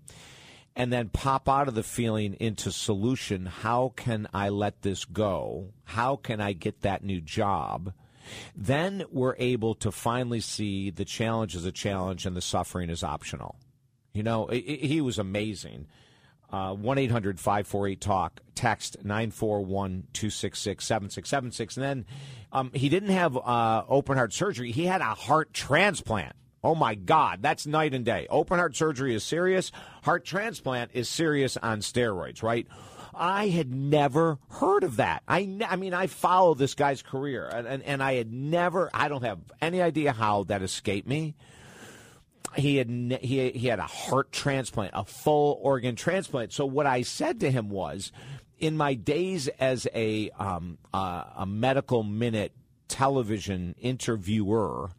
[0.75, 5.73] and then pop out of the feeling into solution, how can I let this go?
[5.83, 7.93] How can I get that new job?
[8.55, 13.03] Then we're able to finally see the challenge as a challenge and the suffering is
[13.03, 13.55] optional.
[14.13, 15.87] You know, it, it, he was amazing.
[16.51, 21.77] Uh, 1 800 548 TALK, text 941 266 7676.
[21.77, 22.05] And then
[22.51, 26.35] um, he didn't have uh, open heart surgery, he had a heart transplant.
[26.63, 28.25] Oh my God, that's night and day.
[28.29, 29.71] Open heart surgery is serious,
[30.03, 32.67] heart transplant is serious on steroids, right?
[33.15, 35.23] I had never heard of that.
[35.27, 39.07] I, I mean, I follow this guy's career, and, and, and I had never, I
[39.07, 41.35] don't have any idea how that escaped me.
[42.55, 42.89] He had
[43.21, 46.53] he he had a heart transplant, a full organ transplant.
[46.53, 48.13] So what I said to him was,
[48.59, 52.53] in my days as a um, uh, a medical minute
[52.87, 54.91] television interviewer,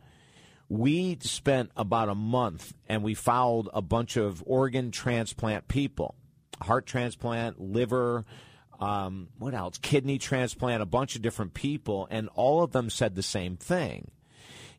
[0.68, 6.14] we spent about a month and we followed a bunch of organ transplant people
[6.60, 8.24] heart transplant, liver,
[8.80, 9.78] um, what else?
[9.78, 14.10] Kidney transplant, a bunch of different people, and all of them said the same thing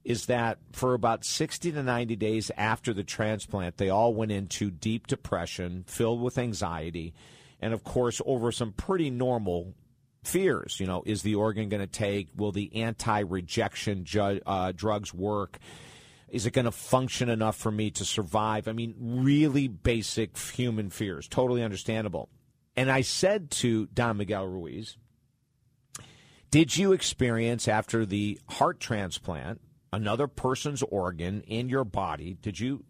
[0.08, 4.72] is that for about 60 to 90 days after the transplant, they all went into
[4.72, 7.14] deep depression, filled with anxiety,
[7.60, 9.74] and of course, over some pretty normal
[10.24, 10.80] fears.
[10.80, 12.30] You know, is the organ going to take?
[12.38, 15.60] Will the anti rejection ju- uh, drugs work?
[16.30, 18.68] Is it going to function enough for me to survive?
[18.68, 22.30] I mean, really basic human fears, totally understandable.
[22.76, 24.98] And I said to Don Miguel Ruiz,
[26.52, 29.62] Did you experience after the heart transplant
[29.92, 32.38] another person's organ in your body?
[32.42, 32.84] Did you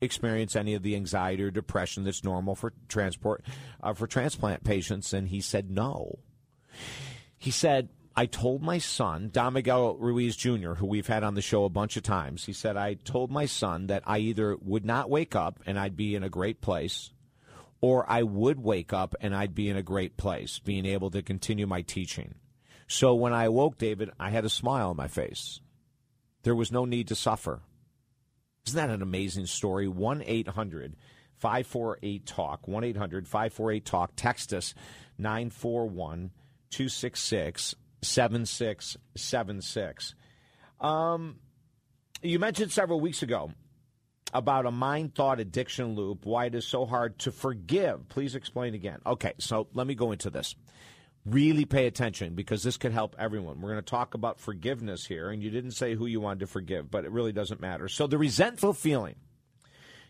[0.00, 3.44] experience any of the anxiety or depression that's normal for transport
[3.82, 5.12] uh, for transplant patients?
[5.12, 6.20] And he said no.
[7.36, 11.42] He said, I told my son, Don Miguel Ruiz Jr., who we've had on the
[11.42, 14.86] show a bunch of times, he said, I told my son that I either would
[14.86, 17.12] not wake up and I'd be in a great place,
[17.82, 21.20] or I would wake up and I'd be in a great place, being able to
[21.20, 22.36] continue my teaching.
[22.88, 25.60] So when I awoke, David, I had a smile on my face.
[26.42, 27.60] There was no need to suffer.
[28.66, 29.88] Isn't that an amazing story?
[29.88, 30.96] 1 800
[31.34, 34.12] 548 Talk, 1 800 548 Talk.
[34.16, 34.72] Text us
[35.18, 36.30] 941
[36.70, 37.74] 266
[38.06, 40.14] 7676.
[40.80, 41.36] Um,
[42.22, 43.52] you mentioned several weeks ago
[44.32, 48.08] about a mind thought addiction loop, why it is so hard to forgive.
[48.08, 49.00] Please explain again.
[49.06, 50.54] Okay, so let me go into this.
[51.24, 53.60] Really pay attention because this could help everyone.
[53.60, 56.46] We're going to talk about forgiveness here, and you didn't say who you wanted to
[56.46, 57.88] forgive, but it really doesn't matter.
[57.88, 59.16] So, the resentful feeling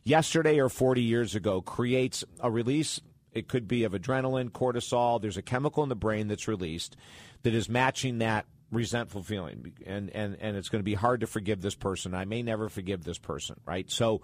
[0.05, 3.01] yesterday or 40 years ago creates a release.
[3.37, 5.21] It could be of adrenaline, cortisol.
[5.21, 6.97] There's a chemical in the brain that's released
[7.43, 11.27] that is matching that resentful feeling and, and, and it's going to be hard to
[11.27, 12.15] forgive this person.
[12.15, 13.91] I may never forgive this person, right?
[13.91, 14.23] So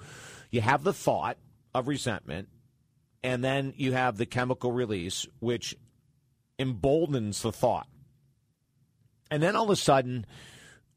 [0.50, 1.36] you have the thought
[1.74, 2.48] of resentment
[3.22, 5.76] and then you have the chemical release which
[6.58, 7.86] emboldens the thought.
[9.30, 10.24] And then all of a sudden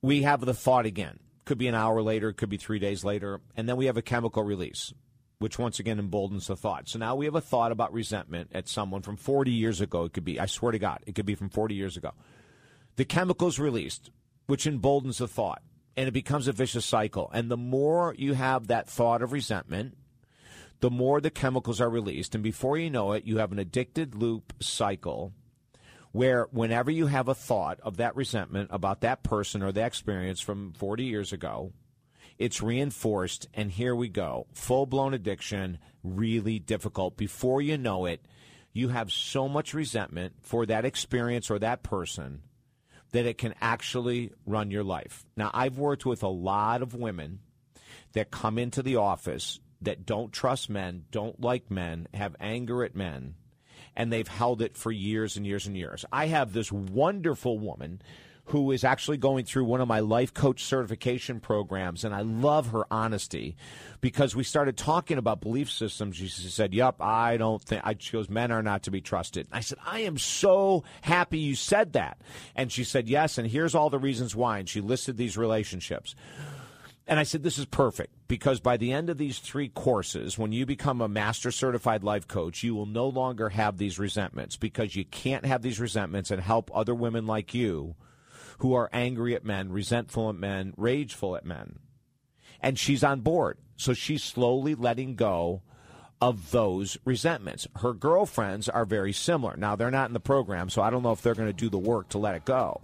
[0.01, 1.19] we have the thought again.
[1.43, 4.01] Could be an hour later, could be 3 days later, and then we have a
[4.01, 4.93] chemical release
[5.39, 6.87] which once again emboldens the thought.
[6.87, 10.05] So now we have a thought about resentment at someone from 40 years ago.
[10.05, 12.13] It could be, I swear to God, it could be from 40 years ago
[12.95, 14.11] the chemicals released,
[14.47, 15.61] which emboldens the thought,
[15.97, 17.29] and it becomes a vicious cycle.
[17.33, 19.97] And the more you have that thought of resentment,
[20.79, 22.35] the more the chemicals are released.
[22.35, 25.33] And before you know it, you have an addicted loop cycle
[26.11, 30.39] where whenever you have a thought of that resentment about that person or that experience
[30.39, 31.73] from 40 years ago,
[32.37, 33.47] it's reinforced.
[33.53, 37.17] And here we go full blown addiction, really difficult.
[37.17, 38.25] Before you know it,
[38.73, 42.41] you have so much resentment for that experience or that person
[43.11, 45.25] that it can actually run your life.
[45.37, 47.39] Now, I've worked with a lot of women
[48.11, 52.95] that come into the office that don't trust men, don't like men, have anger at
[52.95, 53.35] men,
[53.95, 56.03] and they've held it for years and years and years.
[56.11, 58.01] I have this wonderful woman
[58.45, 62.03] who is actually going through one of my life coach certification programs.
[62.03, 63.55] And I love her honesty
[64.01, 66.15] because we started talking about belief systems.
[66.17, 69.47] She said, Yep, I don't think, I, she goes, men are not to be trusted.
[69.51, 72.19] I said, I am so happy you said that.
[72.55, 74.59] And she said, Yes, and here's all the reasons why.
[74.59, 76.15] And she listed these relationships.
[77.07, 80.51] And I said, this is perfect because by the end of these three courses, when
[80.51, 84.95] you become a master certified life coach, you will no longer have these resentments because
[84.95, 87.95] you can't have these resentments and help other women like you
[88.59, 91.79] who are angry at men, resentful at men, rageful at men.
[92.61, 93.57] And she's on board.
[93.77, 95.61] So she's slowly letting go
[96.21, 97.67] of those resentments.
[97.77, 99.55] Her girlfriends are very similar.
[99.57, 101.69] Now, they're not in the program, so I don't know if they're going to do
[101.69, 102.81] the work to let it go.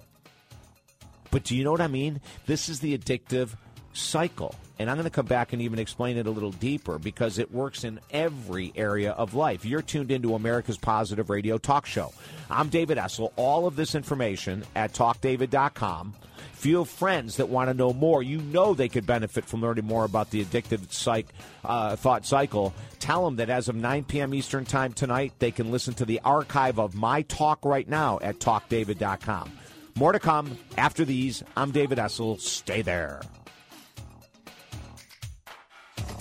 [1.31, 2.19] But do you know what I mean?
[2.45, 3.55] This is the addictive
[3.93, 4.55] cycle.
[4.79, 7.51] And I'm going to come back and even explain it a little deeper because it
[7.51, 9.63] works in every area of life.
[9.63, 12.13] You're tuned into America's Positive Radio Talk Show.
[12.49, 13.31] I'm David Essel.
[13.35, 16.15] All of this information at talkdavid.com.
[16.61, 19.61] If you have friends that want to know more, you know they could benefit from
[19.61, 21.27] learning more about the addictive psych,
[21.65, 22.73] uh, thought cycle.
[22.99, 24.33] Tell them that as of 9 p.m.
[24.33, 28.39] Eastern Time tonight, they can listen to the archive of my talk right now at
[28.39, 29.51] talkdavid.com.
[29.95, 31.43] More to come after these.
[31.57, 32.39] I'm David Essel.
[32.39, 33.21] Stay there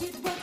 [0.03, 0.40] it what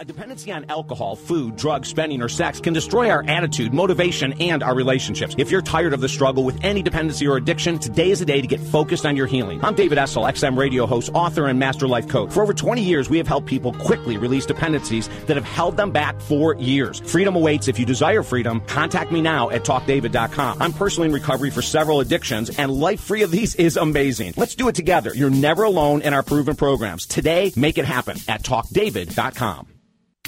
[0.00, 4.62] A dependency on alcohol, food, drugs, spending, or sex can destroy our attitude, motivation, and
[4.62, 5.34] our relationships.
[5.36, 8.40] If you're tired of the struggle with any dependency or addiction, today is the day
[8.40, 9.62] to get focused on your healing.
[9.62, 12.32] I'm David Essel, XM radio host, author, and master life coach.
[12.32, 15.90] For over 20 years, we have helped people quickly release dependencies that have held them
[15.90, 17.00] back for years.
[17.00, 17.68] Freedom awaits.
[17.68, 20.62] If you desire freedom, contact me now at talkdavid.com.
[20.62, 24.32] I'm personally in recovery for several addictions, and life free of these is amazing.
[24.38, 25.12] Let's do it together.
[25.14, 27.04] You're never alone in our proven programs.
[27.04, 29.69] Today, make it happen at talkdavid.com.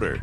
[0.00, 0.22] order.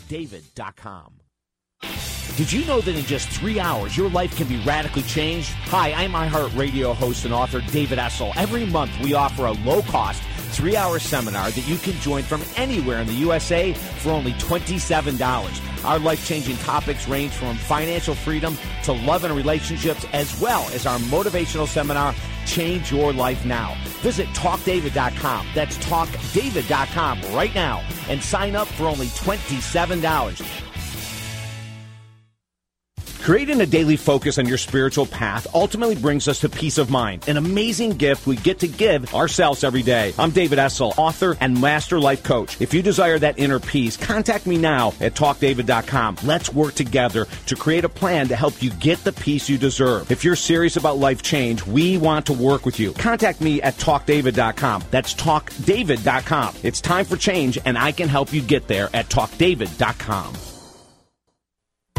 [0.09, 1.13] talkdavid.com.
[2.37, 5.49] Did you know that in just three hours, your life can be radically changed?
[5.65, 8.31] Hi, I'm iHeartRadio host and author David Essel.
[8.37, 10.23] Every month, we offer a low cost,
[10.55, 15.85] three hour seminar that you can join from anywhere in the USA for only $27.
[15.85, 20.85] Our life changing topics range from financial freedom to love and relationships, as well as
[20.85, 23.75] our motivational seminar, Change Your Life Now.
[24.01, 25.47] Visit talkdavid.com.
[25.53, 30.60] That's talkdavid.com right now and sign up for only $27.
[33.21, 37.29] Creating a daily focus on your spiritual path ultimately brings us to peace of mind,
[37.29, 40.11] an amazing gift we get to give ourselves every day.
[40.17, 42.59] I'm David Essel, author and master life coach.
[42.59, 46.17] If you desire that inner peace, contact me now at talkdavid.com.
[46.23, 50.09] Let's work together to create a plan to help you get the peace you deserve.
[50.09, 52.93] If you're serious about life change, we want to work with you.
[52.93, 54.85] Contact me at talkdavid.com.
[54.89, 56.55] That's talkdavid.com.
[56.63, 60.50] It's time for change, and I can help you get there at talkdavid.com.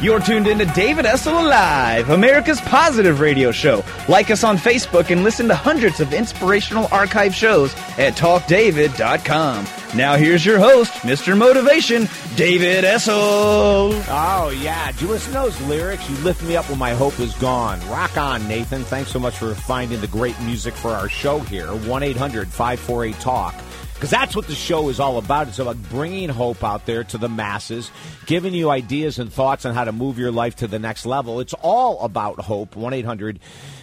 [0.00, 3.84] You're tuned in to David Essel Alive, America's positive radio show.
[4.08, 9.66] Like us on Facebook and listen to hundreds of inspirational archive shows at talkdavid.com.
[9.94, 11.36] Now here's your host, Mr.
[11.36, 14.02] Motivation, David Essel.
[14.08, 14.90] Oh, yeah.
[14.92, 16.08] Do you listen to those lyrics?
[16.08, 17.78] You lift me up when my hope is gone.
[17.90, 18.84] Rock on, Nathan.
[18.84, 21.66] Thanks so much for finding the great music for our show here.
[21.74, 23.54] 1 800 548 TALK
[24.00, 25.48] because that's what the show is all about.
[25.48, 27.90] It's about bringing hope out there to the masses,
[28.24, 31.38] giving you ideas and thoughts on how to move your life to the next level.
[31.38, 32.76] It's all about hope.
[32.76, 33.40] 1 800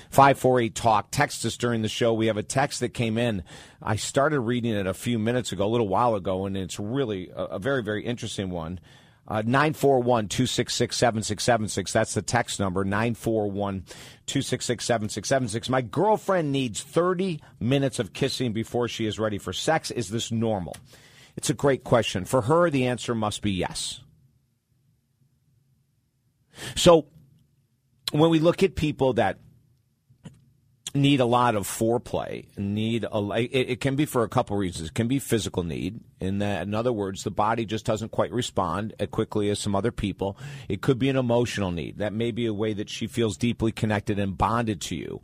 [0.09, 1.07] 548 Talk.
[1.11, 2.15] Text us during the show.
[2.15, 3.43] We have a text that came in.
[3.80, 7.30] I started reading it a few minutes ago, a little while ago, and it's really
[7.30, 8.80] a, a very, very interesting one.
[9.30, 11.91] Uh, 941 266 7676.
[11.91, 13.82] That's the text number, 941
[14.25, 15.69] 266 7676.
[15.69, 19.91] My girlfriend needs 30 minutes of kissing before she is ready for sex.
[19.91, 20.78] Is this normal?
[21.36, 22.23] It's a great question.
[22.23, 23.99] For her, the answer must be yes.
[26.75, 27.07] So,
[28.11, 29.39] when we look at people that
[30.93, 32.45] need a lot of foreplay.
[32.57, 34.89] Need a it, it, can be for a couple reasons.
[34.89, 35.99] It can be physical need.
[36.19, 39.75] In that, in other words, the body just doesn't quite respond as quickly as some
[39.75, 40.38] other people.
[40.67, 41.99] It could be an emotional need.
[41.99, 45.21] That may be a way that she feels deeply connected and bonded to you.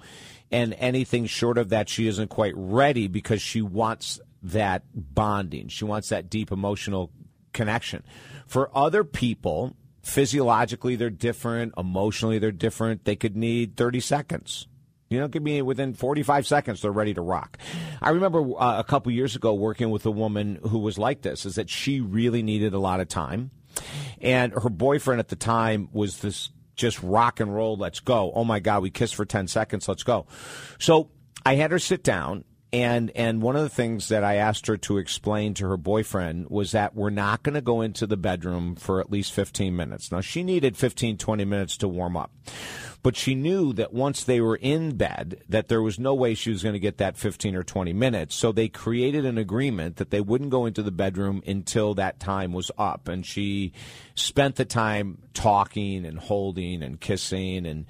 [0.51, 5.67] And anything short of that, she isn't quite ready because she wants that bonding.
[5.67, 7.11] She wants that deep emotional
[7.53, 8.03] connection.
[8.45, 13.05] For other people, physiologically they're different, emotionally they're different.
[13.05, 14.67] They could need 30 seconds
[15.13, 17.57] you know, give me within 45 seconds, they're ready to rock.
[18.01, 21.45] I remember uh, a couple years ago working with a woman who was like this,
[21.45, 23.51] is that she really needed a lot of time.
[24.21, 28.31] And her boyfriend at the time was this just rock and roll, let's go.
[28.33, 30.25] Oh my God, we kissed for 10 seconds, let's go.
[30.79, 31.09] So
[31.45, 34.77] I had her sit down and and one of the things that I asked her
[34.77, 38.75] to explain to her boyfriend was that we're not going to go into the bedroom
[38.75, 40.11] for at least 15 minutes.
[40.11, 42.31] Now she needed 15 20 minutes to warm up.
[43.03, 46.49] but she knew that once they were in bed, that there was no way she
[46.49, 48.33] was going to get that 15 or 20 minutes.
[48.33, 52.53] So they created an agreement that they wouldn't go into the bedroom until that time
[52.53, 53.09] was up.
[53.09, 53.73] And she
[54.15, 57.85] spent the time talking and holding and kissing and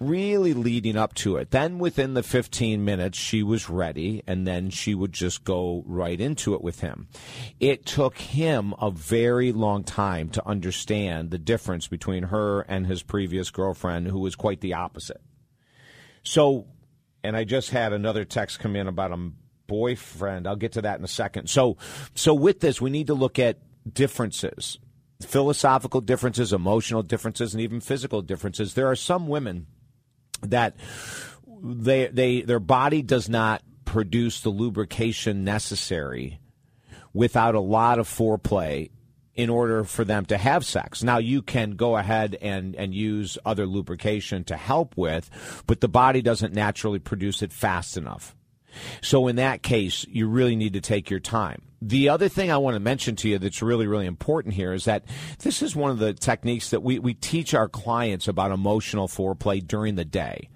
[0.00, 1.50] really leading up to it.
[1.50, 6.20] Then within the 15 minutes, she was ready, and then she would just go right
[6.20, 7.08] into it with him.
[7.60, 13.02] It took him a very long time to understand the difference between her and his
[13.02, 15.20] previous girlfriend, who was quite the opposite.
[16.22, 16.66] So,
[17.22, 19.30] and I just had another text come in about a
[19.66, 20.46] boyfriend.
[20.46, 21.48] I'll get to that in a second.
[21.48, 21.76] So,
[22.14, 23.58] so with this, we need to look at
[23.92, 24.78] differences
[25.22, 28.74] philosophical differences, emotional differences, and even physical differences.
[28.74, 29.66] There are some women
[30.42, 30.76] that
[31.62, 36.38] they they their body does not produce the lubrication necessary
[37.14, 38.90] without a lot of foreplay
[39.34, 41.02] in order for them to have sex.
[41.02, 45.30] Now you can go ahead and, and use other lubrication to help with,
[45.66, 48.35] but the body doesn't naturally produce it fast enough.
[49.02, 51.62] So in that case, you really need to take your time.
[51.82, 54.86] The other thing I want to mention to you that's really, really important here is
[54.86, 55.04] that
[55.40, 59.66] this is one of the techniques that we, we teach our clients about emotional foreplay
[59.66, 60.48] during the day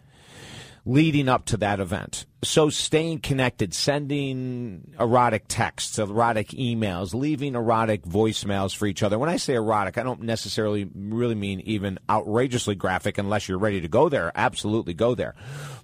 [0.85, 2.27] leading up to that event.
[2.43, 9.19] So staying connected, sending erotic texts, erotic emails, leaving erotic voicemails for each other.
[9.19, 13.83] When I say erotic, I don't necessarily really mean even outrageously graphic unless you're ready
[13.83, 14.33] to go there.
[14.35, 15.35] Absolutely go there.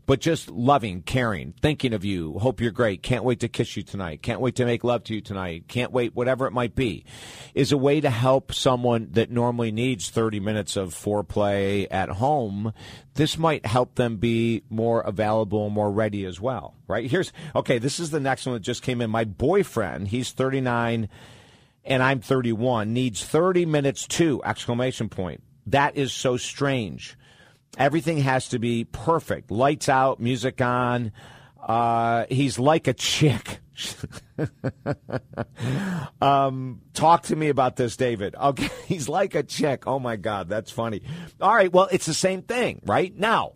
[0.06, 3.82] But just loving, caring, thinking of you, hope you're great, can't wait to kiss you
[3.82, 7.04] tonight, can't wait to make love to you tonight, can't wait, whatever it might be,
[7.54, 12.72] is a way to help someone that normally needs 30 minutes of foreplay at home.
[13.14, 17.10] This might help them be more available, more ready as well well, right?
[17.10, 19.10] Here's okay, this is the next one that just came in.
[19.10, 21.08] My boyfriend, he's 39
[21.84, 25.42] and I'm 31, needs 30 minutes too, exclamation point.
[25.66, 27.18] That is so strange.
[27.76, 29.50] Everything has to be perfect.
[29.50, 31.10] Lights out, music on.
[31.60, 33.58] Uh, he's like a chick.
[36.22, 38.36] um, talk to me about this, David.
[38.36, 39.88] Okay, he's like a chick.
[39.88, 41.02] Oh my God, that's funny.
[41.40, 43.12] All right, well, it's the same thing, right?
[43.18, 43.54] Now,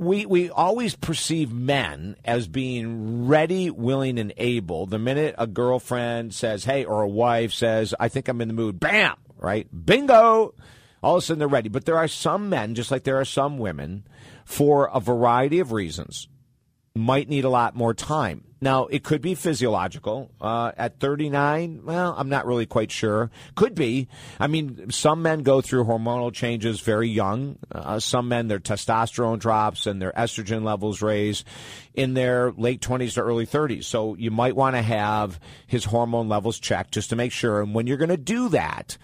[0.00, 4.86] we we always perceive men as being ready, willing, and able.
[4.86, 8.54] The minute a girlfriend says, "Hey," or a wife says, "I think I'm in the
[8.54, 9.68] mood," bam, right?
[9.84, 10.54] Bingo.
[11.02, 11.68] All of a sudden they're ready.
[11.68, 14.04] But there are some men, just like there are some women,
[14.44, 16.28] for a variety of reasons,
[16.94, 18.44] might need a lot more time.
[18.62, 20.30] Now, it could be physiological.
[20.40, 23.30] Uh, at 39, well, I'm not really quite sure.
[23.54, 24.08] Could be.
[24.38, 27.58] I mean, some men go through hormonal changes very young.
[27.72, 31.44] Uh, some men, their testosterone drops and their estrogen levels raise
[31.94, 33.84] in their late 20s to early 30s.
[33.84, 37.62] So you might want to have his hormone levels checked just to make sure.
[37.62, 38.98] And when you're going to do that,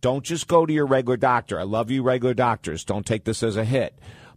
[0.00, 1.60] don't just go to your regular doctor.
[1.60, 2.84] I love you, regular doctors.
[2.84, 3.96] Don't take this as a hit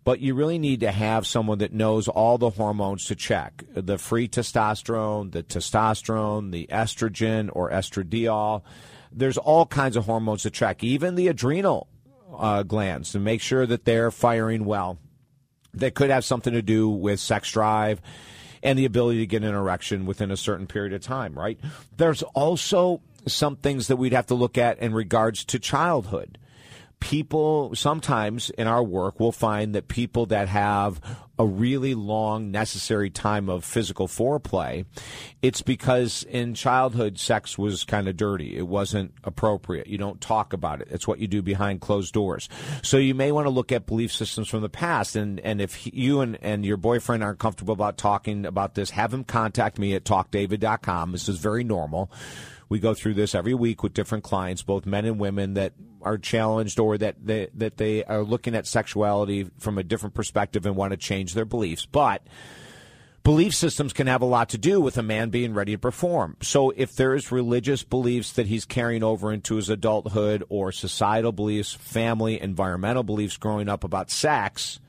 [0.09, 3.99] but you really need to have someone that knows all the hormones to check the
[3.99, 8.63] free testosterone, the testosterone, the estrogen or estradiol.
[9.11, 11.89] There's all kinds of hormones to check, even the adrenal
[12.35, 14.97] uh, glands to make sure that they're firing well.
[15.75, 18.01] That could have something to do with sex drive
[18.63, 21.59] and the ability to get an erection within a certain period of time, right?
[21.97, 26.39] There's also some things that we'd have to look at in regards to childhood
[26.99, 30.99] people sometimes in our work will find that people that have
[31.37, 34.85] a really long necessary time of physical foreplay
[35.41, 38.57] it's because in childhood sex was kind of dirty.
[38.57, 39.87] It wasn't appropriate.
[39.87, 40.89] You don't talk about it.
[40.91, 42.49] It's what you do behind closed doors.
[42.83, 45.87] So you may want to look at belief systems from the past and and if
[45.93, 49.93] you and, and your boyfriend aren't comfortable about talking about this have him contact me
[49.93, 52.11] at talkdavid.com this is very normal
[52.69, 56.17] we go through this every week with different clients, both men and women that are
[56.17, 60.75] challenged or that they, that they are looking at sexuality from a different perspective and
[60.75, 61.87] want to change their beliefs.
[61.87, 62.21] But
[63.23, 66.37] belief systems can have a lot to do with a man being ready to perform.
[66.41, 71.73] So if there's religious beliefs that he's carrying over into his adulthood or societal beliefs,
[71.73, 74.79] family, environmental beliefs growing up about sex,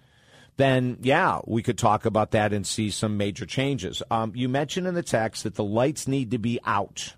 [0.58, 4.02] then yeah, we could talk about that and see some major changes.
[4.10, 7.14] Um, you mentioned in the text that the lights need to be out.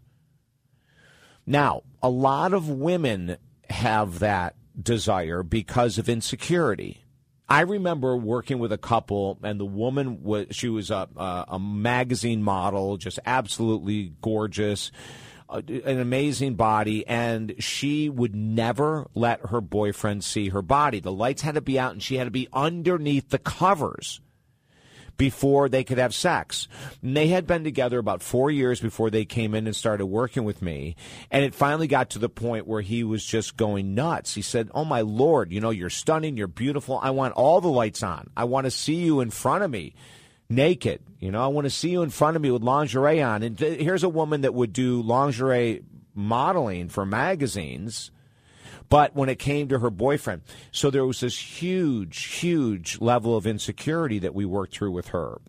[1.46, 3.36] Now, a lot of women
[3.70, 7.04] have that desire because of insecurity.
[7.48, 11.58] I remember working with a couple, and the woman was she was a a, a
[11.58, 14.90] magazine model, just absolutely gorgeous,
[15.50, 21.00] uh, an amazing body, and she would never let her boyfriend see her body.
[21.00, 24.20] The lights had to be out, and she had to be underneath the covers
[25.22, 26.66] before they could have sex.
[27.00, 30.42] And they had been together about four years before they came in and started working
[30.42, 30.96] with me.
[31.30, 34.34] And it finally got to the point where he was just going nuts.
[34.34, 36.98] He said, Oh my Lord, you know, you're stunning, you're beautiful.
[37.00, 38.30] I want all the lights on.
[38.36, 39.94] I want to see you in front of me
[40.50, 41.02] naked.
[41.20, 43.44] You know, I want to see you in front of me with lingerie on.
[43.44, 45.84] And th- here's a woman that would do lingerie
[46.16, 48.10] modeling for magazines.
[48.92, 53.46] But when it came to her boyfriend, so there was this huge, huge level of
[53.46, 55.40] insecurity that we worked through with her.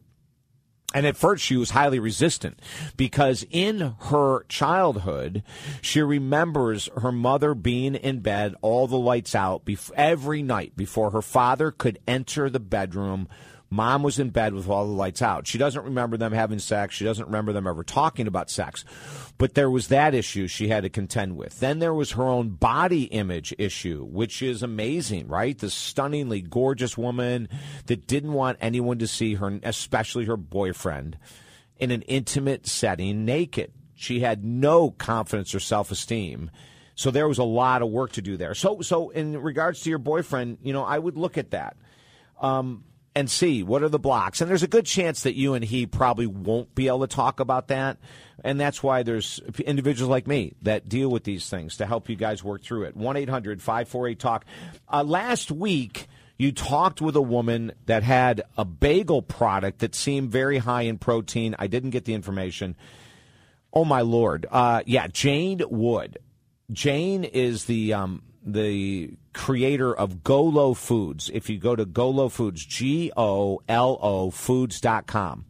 [0.93, 2.61] And at first, she was highly resistant
[2.95, 5.43] because in her childhood,
[5.81, 11.21] she remembers her mother being in bed, all the lights out, every night before her
[11.21, 13.27] father could enter the bedroom
[13.73, 15.47] Mom was in bed with all the lights out.
[15.47, 16.93] She doesn't remember them having sex.
[16.93, 18.85] She doesn't remember them ever talking about sex.
[19.39, 21.59] But there was that issue she had to contend with.
[21.59, 25.57] Then there was her own body image issue, which is amazing, right?
[25.57, 27.49] The stunningly gorgeous woman
[27.87, 31.17] that didn't want anyone to see her, especially her boyfriend,
[31.79, 33.71] in an intimate setting naked.
[33.95, 36.51] She had no confidence or self esteem.
[36.93, 38.53] So there was a lot of work to do there.
[38.53, 41.75] So, so in regards to your boyfriend, you know, I would look at that.
[42.39, 42.83] Um,
[43.15, 44.41] and see what are the blocks.
[44.41, 47.39] And there's a good chance that you and he probably won't be able to talk
[47.39, 47.97] about that.
[48.43, 52.15] And that's why there's individuals like me that deal with these things to help you
[52.15, 52.95] guys work through it.
[52.95, 54.45] 1 800 548 TALK.
[54.91, 56.07] Uh, last week,
[56.37, 60.97] you talked with a woman that had a bagel product that seemed very high in
[60.97, 61.55] protein.
[61.59, 62.75] I didn't get the information.
[63.71, 64.47] Oh, my Lord.
[64.49, 66.17] Uh, yeah, Jane Wood.
[66.71, 67.93] Jane is the.
[67.93, 71.29] Um, the creator of Golo Foods.
[71.33, 75.45] If you go to Golo Foods, G O L O Foods.com,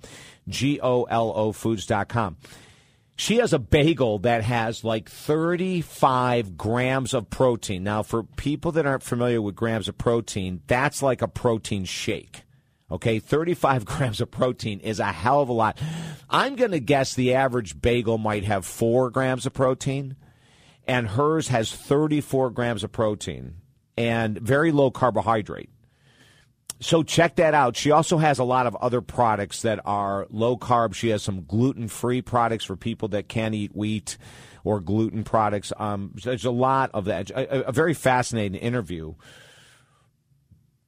[0.48, 2.38] G O L O Foods.com.
[3.16, 7.84] She has a bagel that has like 35 grams of protein.
[7.84, 12.44] Now, for people that aren't familiar with grams of protein, that's like a protein shake.
[12.90, 15.80] Okay, 35 grams of protein is a hell of a lot.
[16.30, 20.16] I'm going to guess the average bagel might have four grams of protein
[20.88, 23.56] and hers has 34 grams of protein
[23.98, 25.70] and very low carbohydrate.
[26.80, 27.78] So check that out.
[27.78, 30.94] She also has a lot of other products that are low carb.
[30.94, 34.18] She has some gluten free products for people that can't eat wheat
[34.66, 35.72] or gluten products.
[35.78, 37.30] Um, there's a lot of that.
[37.30, 39.14] A, a very fascinating interview.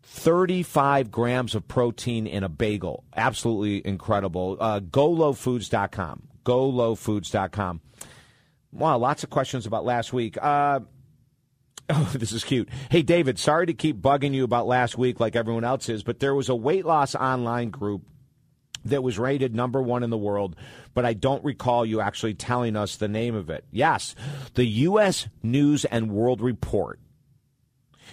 [0.03, 3.03] 35 grams of protein in a bagel.
[3.15, 4.57] Absolutely incredible.
[4.59, 6.27] Uh, GoloFoods.com.
[6.45, 7.81] GoloFoods.com.
[8.75, 10.37] Wow, lots of questions about last week.
[10.41, 10.81] Uh,
[11.89, 12.67] oh, this is cute.
[12.89, 16.19] Hey, David, sorry to keep bugging you about last week like everyone else is, but
[16.19, 18.01] there was a weight loss online group
[18.83, 20.55] that was rated number one in the world,
[20.93, 23.63] but I don't recall you actually telling us the name of it.
[23.71, 24.13] Yes,
[24.55, 25.27] the U.S.
[25.41, 26.99] News and World Report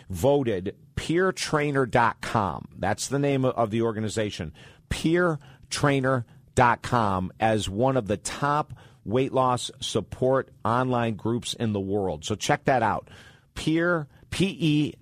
[0.09, 2.69] voted peertrainer.com.
[2.79, 4.55] That's the name of the organization,
[4.91, 8.73] peertrainer.com, as one of the top
[9.05, 12.25] weight loss support online groups in the world.
[12.25, 13.09] So check that out.
[13.55, 14.95] Peer, P E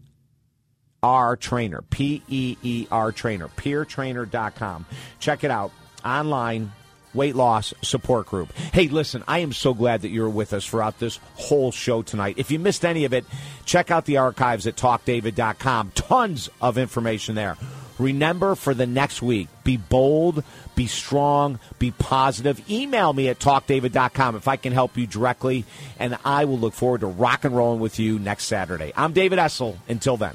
[1.02, 4.86] R Trainer, P E E R Trainer, peertrainer.com.
[5.18, 5.72] Check it out
[6.04, 6.72] online
[7.12, 8.52] weight loss support group.
[8.52, 12.36] Hey, listen, I am so glad that you're with us throughout this whole show tonight.
[12.38, 13.24] If you missed any of it,
[13.64, 15.92] check out the archives at talkdavid.com.
[15.94, 17.56] Tons of information there.
[18.00, 20.42] Remember for the next week, be bold,
[20.74, 22.58] be strong, be positive.
[22.70, 25.66] Email me at talkdavid.com if I can help you directly,
[25.98, 28.92] and I will look forward to rock and rolling with you next Saturday.
[28.96, 29.76] I'm David Essel.
[29.86, 30.34] Until then.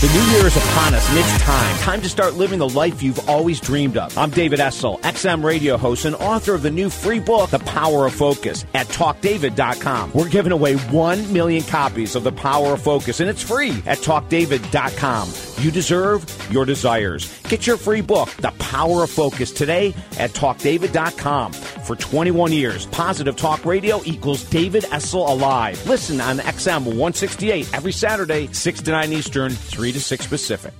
[0.00, 1.76] The new year is upon us, and it's time.
[1.78, 4.16] Time to start living the life you've always dreamed of.
[4.18, 8.06] I'm David Essel, XM radio host and author of the new free book, The Power
[8.06, 10.10] of Focus, at talkdavid.com.
[10.12, 13.98] We're giving away 1 million copies of The Power of Focus, and it's free at
[13.98, 15.32] talkdavid.com.
[15.64, 17.32] You deserve your desires.
[17.44, 21.52] Get your free book, The Power of Focus, today at talkdavid.com.
[21.52, 25.84] For 21 years, Positive Talk Radio equals David Essel Alive.
[25.86, 29.52] Listen on XM 168 every Saturday, 6 to 9 Eastern,
[29.82, 30.72] 3 to 6 Pacific.